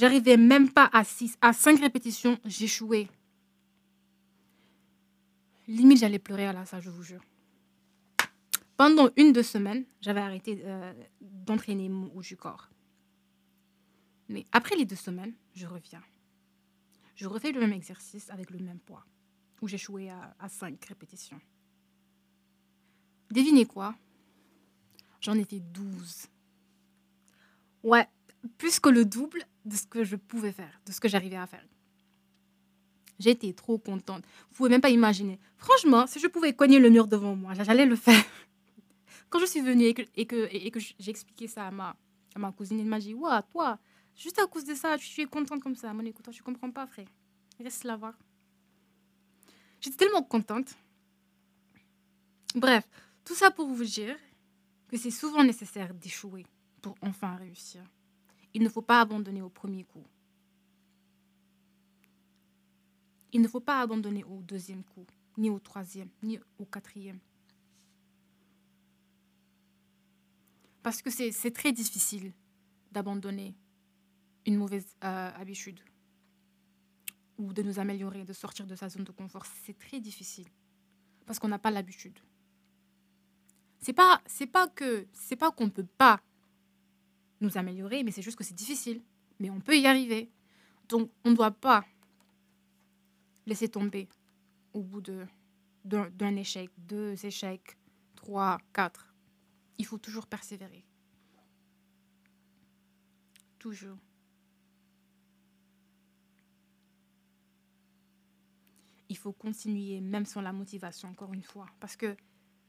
[0.00, 3.06] J'arrivais même pas à 6, à 5 répétitions, j'échouais.
[5.68, 7.22] Limite, j'allais pleurer à la salle, je vous jure.
[8.78, 12.70] Pendant une, deux semaines, j'avais arrêté euh, d'entraîner mon haut du corps.
[14.30, 16.02] Mais après les deux semaines, je reviens.
[17.14, 19.04] Je refais le même exercice avec le même poids,
[19.60, 21.42] où j'échouais à, à 5 répétitions.
[23.30, 23.94] Devinez quoi?
[25.20, 26.26] J'en ai fait 12.
[27.82, 28.08] Ouais,
[28.56, 31.46] plus que le double de ce que je pouvais faire, de ce que j'arrivais à
[31.46, 31.64] faire.
[33.18, 34.24] J'étais trop contente.
[34.50, 35.38] Vous pouvez même pas imaginer.
[35.56, 38.24] Franchement, si je pouvais cogner le mur devant moi, j'allais le faire.
[39.30, 41.96] Quand je suis venue et que, et que, ça à ma,
[42.34, 43.78] à ma cousine, elle m'a dit Ouah, toi,
[44.16, 45.92] juste à cause de ça, tu es contente comme ça.
[45.92, 47.06] Mon écoute, tu comprends pas, frère.
[47.62, 48.14] Reste là voir.
[49.80, 50.74] J'étais tellement contente.
[52.54, 52.88] Bref,
[53.24, 54.16] tout ça pour vous dire
[54.88, 56.44] que c'est souvent nécessaire d'échouer
[56.82, 57.82] pour enfin réussir.
[58.54, 60.04] Il ne faut pas abandonner au premier coup.
[63.32, 65.06] Il ne faut pas abandonner au deuxième coup,
[65.38, 67.20] ni au troisième, ni au quatrième.
[70.82, 72.32] Parce que c'est très difficile
[72.90, 73.54] d'abandonner
[74.46, 75.80] une mauvaise euh, habitude
[77.38, 79.44] ou de nous améliorer, de sortir de sa zone de confort.
[79.64, 80.46] C'est très difficile
[81.26, 82.18] parce qu'on n'a pas l'habitude.
[83.78, 86.20] C'est pas c'est pas que c'est pas peut pas
[87.40, 89.02] nous améliorer, mais c'est juste que c'est difficile.
[89.38, 90.30] Mais on peut y arriver.
[90.88, 91.84] Donc on ne doit pas
[93.46, 94.08] laisser tomber
[94.72, 95.26] au bout de,
[95.84, 97.76] d'un, échec, deux échecs,
[98.16, 99.14] trois, quatre.
[99.78, 100.84] Il faut toujours persévérer.
[103.58, 103.98] Toujours.
[109.08, 112.16] Il faut continuer même sans la motivation, encore une fois, parce que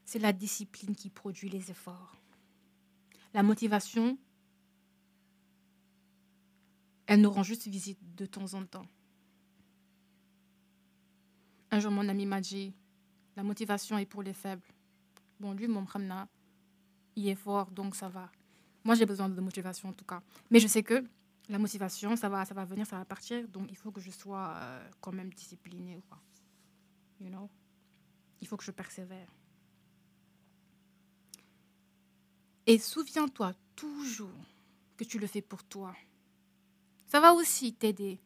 [0.04, 2.16] c'est la discipline qui produit les efforts.
[3.32, 4.18] La motivation,
[7.12, 8.86] elle nous rend juste visite de temps en temps.
[11.70, 12.72] Un jour, mon ami m'a dit
[13.36, 14.62] La motivation est pour les faibles.
[15.38, 16.26] Bon, lui, mon khamna,
[17.14, 18.32] il est fort, donc ça va.
[18.82, 20.22] Moi, j'ai besoin de motivation en tout cas.
[20.50, 21.04] Mais je sais que
[21.50, 23.46] la motivation, ça va, ça va venir, ça va partir.
[23.46, 26.00] Donc, il faut que je sois euh, quand même disciplinée.
[26.08, 26.18] Quoi.
[27.20, 27.50] You know?
[28.40, 29.28] Il faut que je persévère.
[32.66, 34.46] Et souviens-toi toujours
[34.96, 35.94] que tu le fais pour toi.
[37.12, 38.18] Ça va aussi t'aider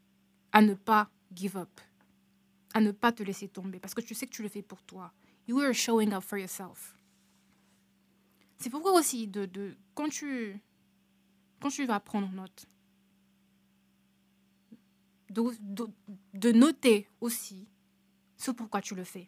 [0.52, 1.80] à ne pas give up
[2.72, 4.80] à ne pas te laisser tomber parce que tu sais que tu le fais pour
[4.84, 5.12] toi.
[5.48, 6.96] You are showing up for yourself.
[8.58, 10.60] C'est pourquoi aussi, de, de, quand, tu,
[11.60, 12.66] quand tu vas prendre note,
[15.30, 15.88] de, de,
[16.34, 17.66] de noter aussi
[18.36, 19.26] ce pourquoi tu le fais.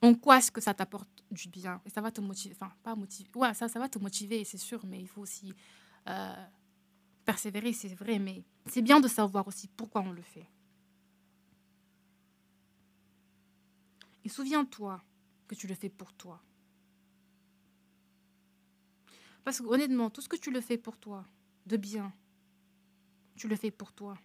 [0.00, 1.82] En quoi est-ce que ça t'apporte du bien?
[1.84, 2.56] Et ça va te motiver.
[2.58, 3.28] Enfin, pas motiver.
[3.34, 5.52] Ouais, ça, ça va te motiver, c'est sûr, mais il faut aussi
[6.08, 6.46] euh,
[7.24, 8.18] persévérer, c'est vrai.
[8.18, 10.46] Mais c'est bien de savoir aussi pourquoi on le fait.
[14.24, 15.02] Et souviens-toi
[15.48, 16.40] que tu le fais pour toi.
[19.44, 21.24] Parce que honnêtement, tout ce que tu le fais pour toi,
[21.66, 22.12] de bien,
[23.36, 24.18] tu le fais pour toi.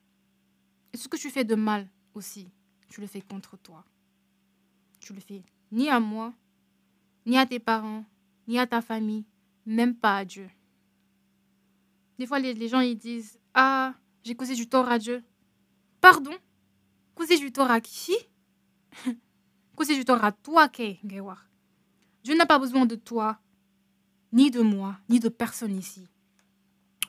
[0.93, 2.49] Et ce que tu fais de mal aussi,
[2.89, 3.83] tu le fais contre toi.
[4.99, 6.33] Tu le fais ni à moi,
[7.25, 8.05] ni à tes parents,
[8.47, 9.25] ni à ta famille,
[9.65, 10.49] même pas à Dieu.
[12.17, 13.93] Des fois, les, gens ils disent Ah,
[14.23, 15.23] j'ai causé du tort à Dieu.
[16.01, 16.35] Pardon?
[17.15, 18.15] Causé du tort à qui?
[19.83, 23.39] C'est du tort à toi, Dieu n'a pas besoin de toi,
[24.31, 26.07] ni de moi, ni de personne ici.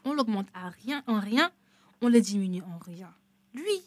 [0.04, 1.50] On l'augmente à rien, en rien,
[2.02, 3.14] on le diminue en rien.
[3.54, 3.82] Lui,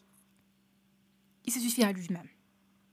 [1.45, 2.27] il se suffit à lui-même,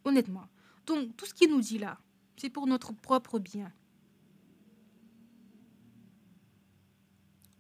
[0.04, 0.48] honnêtement.
[0.86, 1.98] Donc, tout ce qu'il nous dit là,
[2.36, 3.72] c'est pour notre propre bien.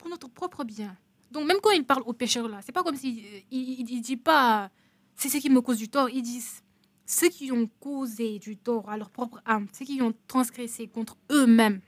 [0.08, 0.96] Notre propre bien.
[1.30, 3.18] Donc, même quand il parle aux pécheurs là, c'est pas comme s'il
[3.50, 4.70] il, il dit pas
[5.16, 6.08] c'est ce qui me cause du tort.
[6.10, 6.62] Ils disent
[7.06, 11.16] ceux qui ont causé du tort à leur propre âme, ceux qui ont transgressé contre
[11.30, 11.80] eux-mêmes.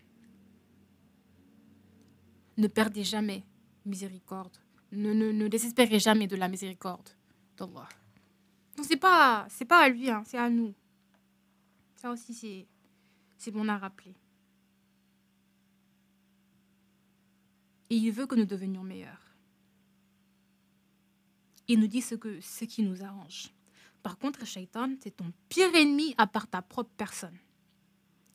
[2.56, 3.44] Ne perdez jamais
[3.84, 4.56] miséricorde.
[4.90, 7.10] Ne, ne, ne désespérez jamais de la miséricorde
[7.56, 7.88] d'Allah.
[8.76, 10.72] Donc c'est pas c'est pas à lui, hein, c'est à nous.
[11.96, 12.66] Ça aussi c'est
[13.36, 14.14] c'est bon à rappeler.
[17.90, 19.34] Et il veut que nous devenions meilleurs.
[21.68, 23.50] Il nous dit ce, que, ce qui nous arrange.
[24.02, 27.36] Par contre, Shaitan, c'est ton pire ennemi à part ta propre personne.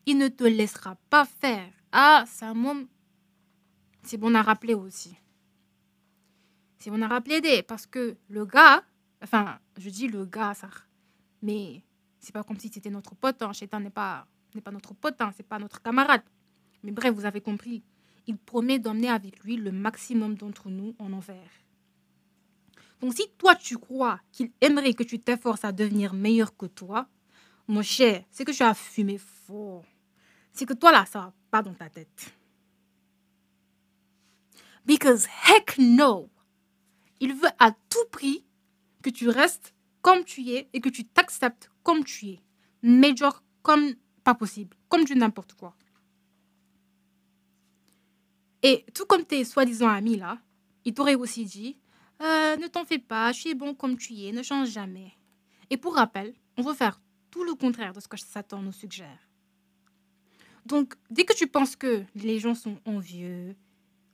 [0.05, 1.71] Il ne te laissera pas faire.
[1.91, 2.85] Ah, c'est un.
[4.03, 5.15] C'est bon à rappeler aussi.
[6.77, 7.63] C'est bon à rappeler des.
[7.63, 8.83] Parce que le gars,
[9.21, 10.69] enfin, je dis le gars, ça.
[11.41, 11.83] Mais
[12.19, 13.41] c'est pas comme si c'était notre pote.
[13.41, 13.53] Hein.
[13.53, 15.31] Shaitan n'est pas, n'est pas notre pote, hein.
[15.35, 16.23] c'est pas notre camarade.
[16.83, 17.83] Mais bref, vous avez compris.
[18.27, 21.51] Il promet d'emmener avec lui le maximum d'entre nous en envers.
[23.01, 27.07] Donc si toi tu crois qu'il aimerait que tu t'efforces à devenir meilleur que toi,
[27.67, 29.83] mon cher, c'est que tu as fumé fort.
[30.53, 32.33] C'est que toi là, ça va pas dans ta tête.
[34.85, 36.29] Because heck no.
[37.19, 38.45] Il veut à tout prix
[39.01, 42.39] que tu restes comme tu es et que tu t'acceptes comme tu es.
[43.15, 45.75] Genre comme pas possible, comme du n'importe quoi.
[48.63, 50.39] Et tout comme tes soi-disant amis là,
[50.85, 51.77] il t'aurait aussi dit
[52.21, 55.11] euh, ne t'en fais pas, je suis bon comme tu es, ne change jamais.
[55.69, 57.01] Et pour rappel, on veut faire
[57.31, 59.19] tout le contraire de ce que Satan nous suggère.
[60.65, 63.55] Donc, dès que tu penses que les gens sont envieux,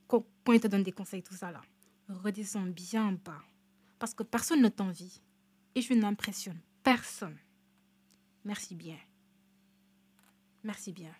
[0.08, 1.62] quand, ils te donnent des conseils, tout ça là,
[2.08, 3.42] redescends bien bas.
[3.98, 5.20] Parce que personne ne t'envie.
[5.76, 7.36] Et je n'impressionne personne.
[8.44, 8.98] Merci bien.
[10.64, 11.12] Merci bien.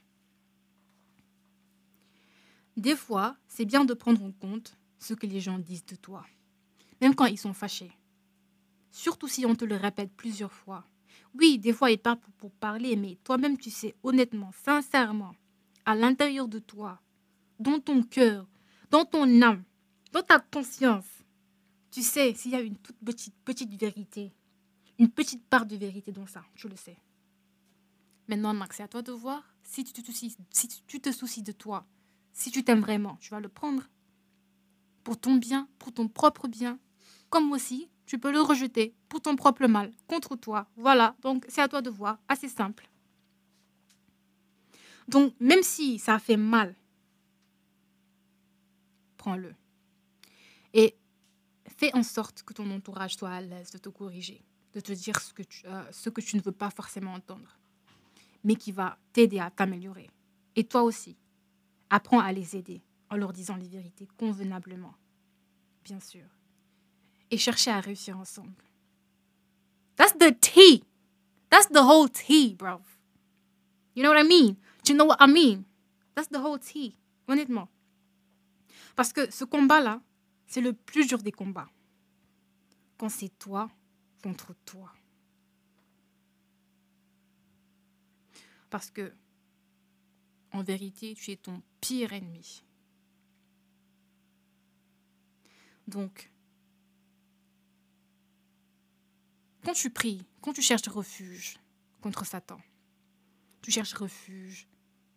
[2.77, 6.25] Des fois, c'est bien de prendre en compte ce que les gens disent de toi
[7.01, 7.93] même quand ils sont fâchés.
[8.91, 10.85] Surtout si on te le répète plusieurs fois.
[11.35, 15.35] Oui, des fois, ils parlent pour, parler, mais toi-même, tu sais honnêtement, sincèrement,
[15.85, 17.01] à l'intérieur de toi,
[17.59, 18.47] dans ton cœur,
[18.91, 19.63] dans ton âme,
[20.13, 21.07] dans ta conscience,
[21.91, 24.33] tu sais s'il y a une toute petite, petite vérité,
[24.99, 26.99] une petite part de vérité dans ça, tu le sais.
[28.29, 31.43] Maintenant, Max, c'est à toi de voir si tu, te soucies, si tu te soucies
[31.43, 31.87] de toi,
[32.33, 33.83] si tu t'aimes vraiment, tu vas le prendre
[35.05, 36.79] pour ton bien, pour ton propre bien,
[37.31, 40.69] comme aussi, tu peux le rejeter pour ton propre mal, contre toi.
[40.77, 42.89] Voilà, donc c'est à toi de voir, assez simple.
[45.09, 46.75] Donc, même si ça fait mal,
[49.17, 49.55] prends-le.
[50.73, 50.97] Et
[51.77, 55.21] fais en sorte que ton entourage soit à l'aise de te corriger, de te dire
[55.21, 57.59] ce que tu, euh, ce que tu ne veux pas forcément entendre,
[58.45, 60.11] mais qui va t'aider à t'améliorer.
[60.57, 61.17] Et toi aussi,
[61.91, 64.95] apprends à les aider en leur disant les vérités convenablement,
[65.85, 66.25] bien sûr
[67.31, 68.65] et chercher à réussir ensemble.
[69.97, 70.85] That's the tea.
[71.49, 72.81] That's the whole tea, bro.
[73.95, 74.57] You know what I mean?
[74.89, 75.65] You know what I mean?
[76.15, 76.97] That's the whole tea,
[77.29, 77.69] honnêtement.
[78.97, 80.01] Parce que ce combat-là,
[80.47, 81.69] c'est le plus dur des combats.
[82.99, 83.71] Quand c'est toi
[84.23, 84.93] contre toi.
[88.69, 89.13] Parce que,
[90.53, 92.63] en vérité, tu es ton pire ennemi.
[95.87, 96.31] Donc,
[99.65, 101.59] Quand tu pries, quand tu cherches refuge
[102.01, 102.61] contre Satan,
[103.61, 104.67] tu cherches refuge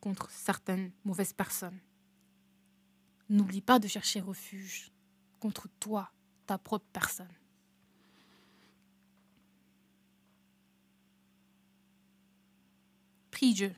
[0.02, 1.80] contre certaines mauvaises personnes.
[3.30, 4.92] N'oublie pas de chercher refuge
[5.40, 6.12] contre toi,
[6.46, 7.32] ta propre personne.
[13.32, 13.74] Prie Dieu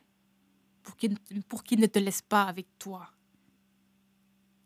[0.86, 3.10] pour qu'il, ne te laisse pas avec toi.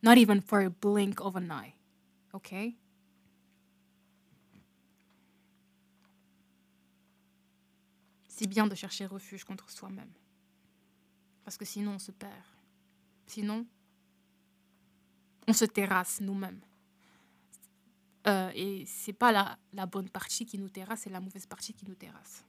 [0.03, 1.73] Not even for a blink of an eye.
[2.33, 2.77] Okay?
[8.39, 10.13] c'est bien de chercher refuge contre soi-même.
[11.43, 12.31] Parce que sinon, on se perd.
[13.27, 13.65] Sinon,
[15.45, 16.61] on se terrasse nous-mêmes.
[18.27, 21.85] Euh, et c'est pas la bonne partie qui nous terrasse, c'est la mauvaise partie qui
[21.85, 22.45] nous terrasse.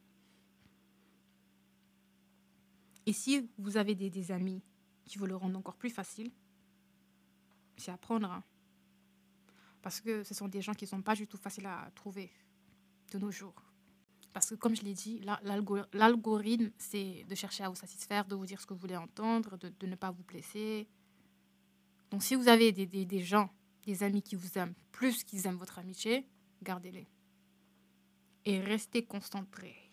[3.07, 4.63] Et si vous avez des, amis
[5.05, 6.31] qui vous le rendent encore plus facile,
[7.77, 8.31] c'est à prendre.
[8.31, 8.45] Hein.
[9.83, 12.31] Parce que ce sont des gens qui ne sont pas du tout faciles à trouver
[13.13, 13.55] de nos jours.
[14.33, 15.21] Parce que comme je l'ai dit,
[15.93, 19.57] l'algorithme, c'est de chercher à vous satisfaire, de vous dire ce que vous voulez entendre,
[19.57, 20.87] de, ne pas vous blesser.
[22.11, 23.51] Donc si vous avez des, des gens,
[23.85, 26.27] des amis qui vous aiment plus qu'ils aiment votre amitié,
[26.63, 27.09] gardez-les.
[28.45, 29.90] Et restez concentrés.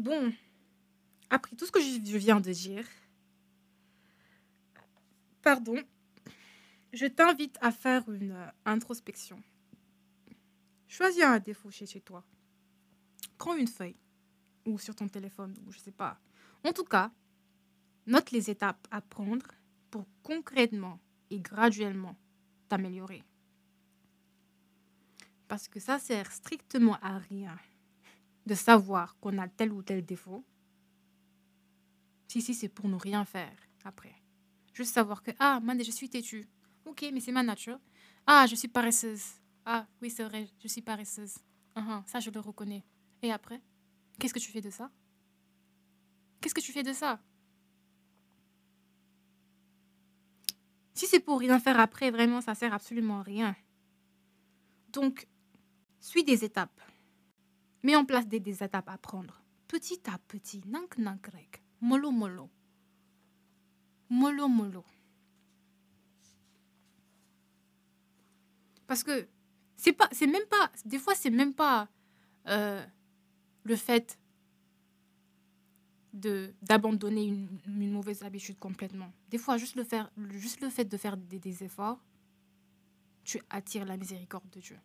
[0.00, 0.32] Bon,
[1.28, 2.86] après tout ce que je viens de dire,
[5.42, 5.76] pardon,
[6.94, 9.42] je t'invite à faire une euh, introspection.
[10.88, 12.24] Choisis un défaut chez, chez toi.
[13.36, 13.98] Prends une feuille
[14.64, 16.18] ou sur ton téléphone ou je sais pas.
[16.64, 17.12] En tout cas,
[18.06, 19.48] note les étapes à prendre
[19.90, 20.98] pour concrètement
[21.28, 22.16] et graduellement
[22.70, 23.22] t'améliorer.
[25.46, 27.54] Parce que ça sert strictement à rien
[28.46, 30.44] de savoir qu'on a tel ou tel défaut.
[32.28, 34.14] Si, si, c'est pour ne rien faire après.
[34.72, 36.48] Juste savoir que, ah, man, je suis têtue.
[36.84, 37.78] Ok, mais c'est ma nature.
[38.26, 39.24] Ah, je suis paresseuse.
[39.64, 41.36] Ah, oui, c'est vrai, je suis paresseuse.
[41.76, 42.84] Uh ça, je le reconnais.
[43.22, 43.60] Et après,
[44.18, 44.90] qu'est-ce que tu fais de ça?
[46.40, 47.20] Qu'est-ce que tu fais de ça?
[50.94, 53.56] Si c'est pour rien faire après, vraiment, ça sert absolument à rien.
[54.92, 55.28] Donc,
[56.00, 56.80] suis des étapes.
[57.82, 59.42] Mets en place des, étapes à prendre.
[59.68, 60.62] Petit à petit.
[60.66, 61.62] Nank nank rek.
[61.80, 62.50] Molo molo.
[64.10, 64.84] Molo molo.
[68.86, 69.28] Parce que
[69.76, 71.88] c'est pas, c'est même pas, des fois c'est même pas
[72.48, 72.84] euh,
[73.62, 74.18] le fait
[76.12, 79.12] d'abandonner une, mauvaise habitude complètement.
[79.30, 80.10] Des fois, juste le, faire,
[80.70, 82.02] fait de faire des efforts,
[83.24, 84.78] tu attires la miséricorde de Dieu.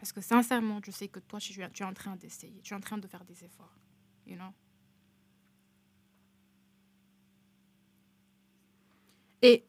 [0.00, 2.80] Parce que sincèrement, je sais que toi, tu, es en train d'essayer, tu es en
[2.80, 3.76] train de faire des efforts.
[4.26, 4.50] You know?
[9.42, 9.62] Et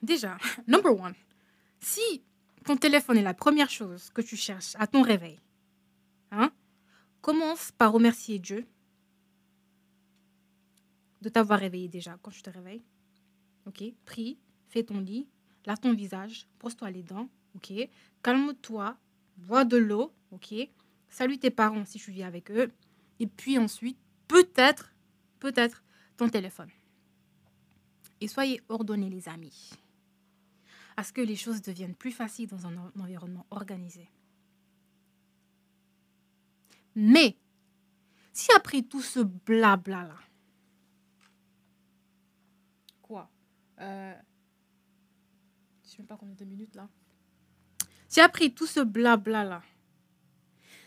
[0.00, 0.38] déjà,
[0.68, 1.14] number one,
[1.80, 2.22] si
[2.64, 5.40] ton téléphone est la première chose que tu cherches à ton réveil,
[6.30, 6.52] hein,
[7.20, 8.64] commence par remercier Dieu
[11.20, 12.84] de t'avoir réveillé déjà quand tu te réveilles.
[13.66, 14.38] Ok, prie,
[14.68, 15.28] fais ton lit,
[15.66, 17.28] lave ton visage, brosse-toi les dents.
[17.56, 17.72] Ok,
[18.22, 18.96] calme-toi,
[19.36, 20.12] bois de l'eau.
[20.30, 20.54] Ok,
[21.08, 22.70] salue tes parents si tu vis avec eux.
[23.18, 23.98] Et puis ensuite,
[24.28, 24.92] peut-être,
[25.40, 25.82] peut-être
[26.16, 26.70] ton téléphone.
[28.20, 29.70] Et soyez ordonnés, les amis
[31.00, 34.10] à ce que les choses deviennent plus faciles dans un, environnement organisé.
[36.94, 37.38] Mais,
[38.34, 40.18] si après tout ce blabla-là,
[43.00, 43.30] quoi?
[43.80, 44.14] Euh,
[45.84, 46.86] Je ne sais même pas combien de minutes là.
[48.10, 49.62] Si après tout ce blabla-là,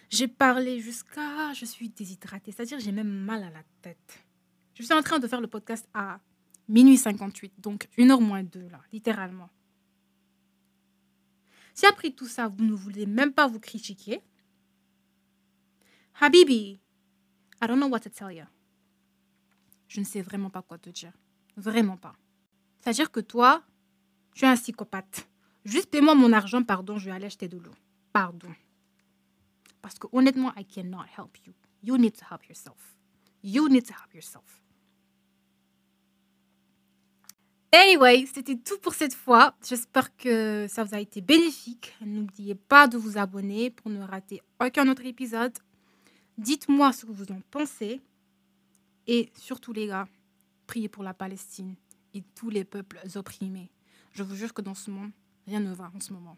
[0.09, 1.53] j'ai parlé jusqu'à...
[1.53, 4.25] Je suis déshydratée, c'est-à-dire j'ai même mal à la tête.
[4.73, 6.19] Je suis en train de faire le podcast à
[6.67, 9.49] minuit 58, donc une heure moins deux là, littéralement.
[11.73, 14.21] Si après tout ça, vous ne voulez même pas vous critiquer,
[16.19, 16.81] Habibi,
[17.61, 18.43] I don't know what to tell you.
[19.87, 21.13] Je ne sais vraiment pas quoi te dire.
[21.55, 22.15] Vraiment pas.
[22.81, 23.63] C'est-à-dire que toi,
[24.35, 25.29] tu es un psychopathe.
[25.65, 27.71] Juste paie-moi mon argent, pardon, je vais aller acheter de l'eau.
[28.11, 28.53] Pardon.
[29.81, 31.53] Parce que honnêtement, I cannot help you.
[31.83, 32.95] You need to help yourself.
[33.43, 34.61] You need to help yourself.
[37.71, 39.55] Anyway, c'était tout pour cette fois.
[39.67, 41.95] J'espère que ça vous a été bénéfique.
[42.01, 45.57] N'oubliez pas de vous abonner pour ne rater aucun autre épisode.
[46.37, 47.99] Dites-moi ce que vous en pensez.
[49.07, 50.07] Et surtout, les gars,
[50.67, 51.75] priez pour la Palestine
[52.13, 53.71] et tous les peuples opprimés.
[54.11, 55.11] Je vous jure que dans ce monde,
[55.47, 56.37] rien ne va en ce moment.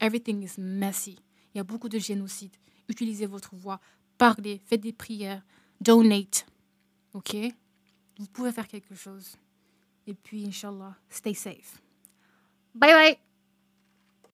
[0.00, 1.18] Everything is messy.
[1.54, 2.54] Il y a beaucoup de génocide.
[2.88, 3.80] Utilisez votre voix,
[4.18, 5.42] parlez, faites des prières,
[5.80, 6.46] donate.
[7.14, 7.36] OK?
[8.18, 9.36] Vous pouvez faire quelque chose.
[10.06, 11.80] Et puis, Inch'Allah, stay safe.
[12.74, 13.33] Bye bye